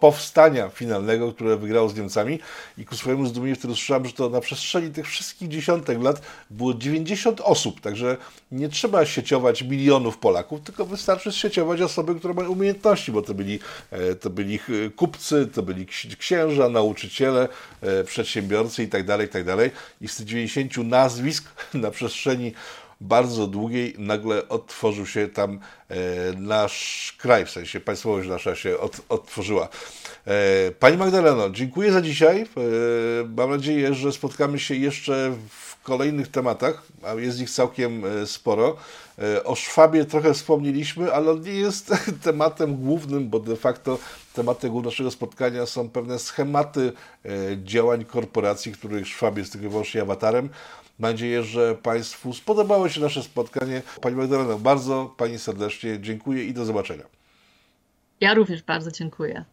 [0.00, 2.38] powstania finalnego, które wygrało z Niemcami.
[2.78, 6.74] I ku swojemu zdumieniu wtedy słyszałem, że to na przestrzeni tych wszystkich dziesiątek lat było
[6.74, 8.16] 90 osób, także
[8.52, 13.58] nie trzeba sieciować milionów Polaków, tylko wystarczy sieciować osoby, które mają umiejętności, bo to byli,
[13.90, 14.58] e, to byli
[14.96, 15.86] kupcy, to byli
[16.18, 17.48] księża, nauczyciele,
[17.80, 19.56] e, przedsiębiorcy itd., tak itd.
[19.56, 19.70] Tak
[20.00, 22.52] I z tych 90 nazwisk na przestrzeni
[23.00, 25.96] bardzo długiej nagle otworzył się tam e,
[26.36, 29.68] nasz kraj, w sensie państwowość nasza się od, otworzyła.
[30.26, 32.40] E, Pani Magdaleno, dziękuję za dzisiaj.
[32.40, 32.46] E,
[33.36, 38.76] mam nadzieję, że spotkamy się jeszcze w kolejnych tematach, a jest ich całkiem sporo.
[39.44, 41.94] O Szwabie trochę wspomnieliśmy, ale on nie jest
[42.24, 43.98] tematem głównym, bo de facto
[44.34, 46.92] tematem naszego spotkania są pewne schematy
[47.64, 50.48] działań korporacji, których Szwab jest tylko wyłącznie awatarem.
[50.98, 53.82] Mam nadzieję, że Państwu spodobało się nasze spotkanie.
[54.00, 57.04] Pani Magdalena, bardzo Pani serdecznie dziękuję i do zobaczenia.
[58.20, 59.44] Ja również bardzo dziękuję.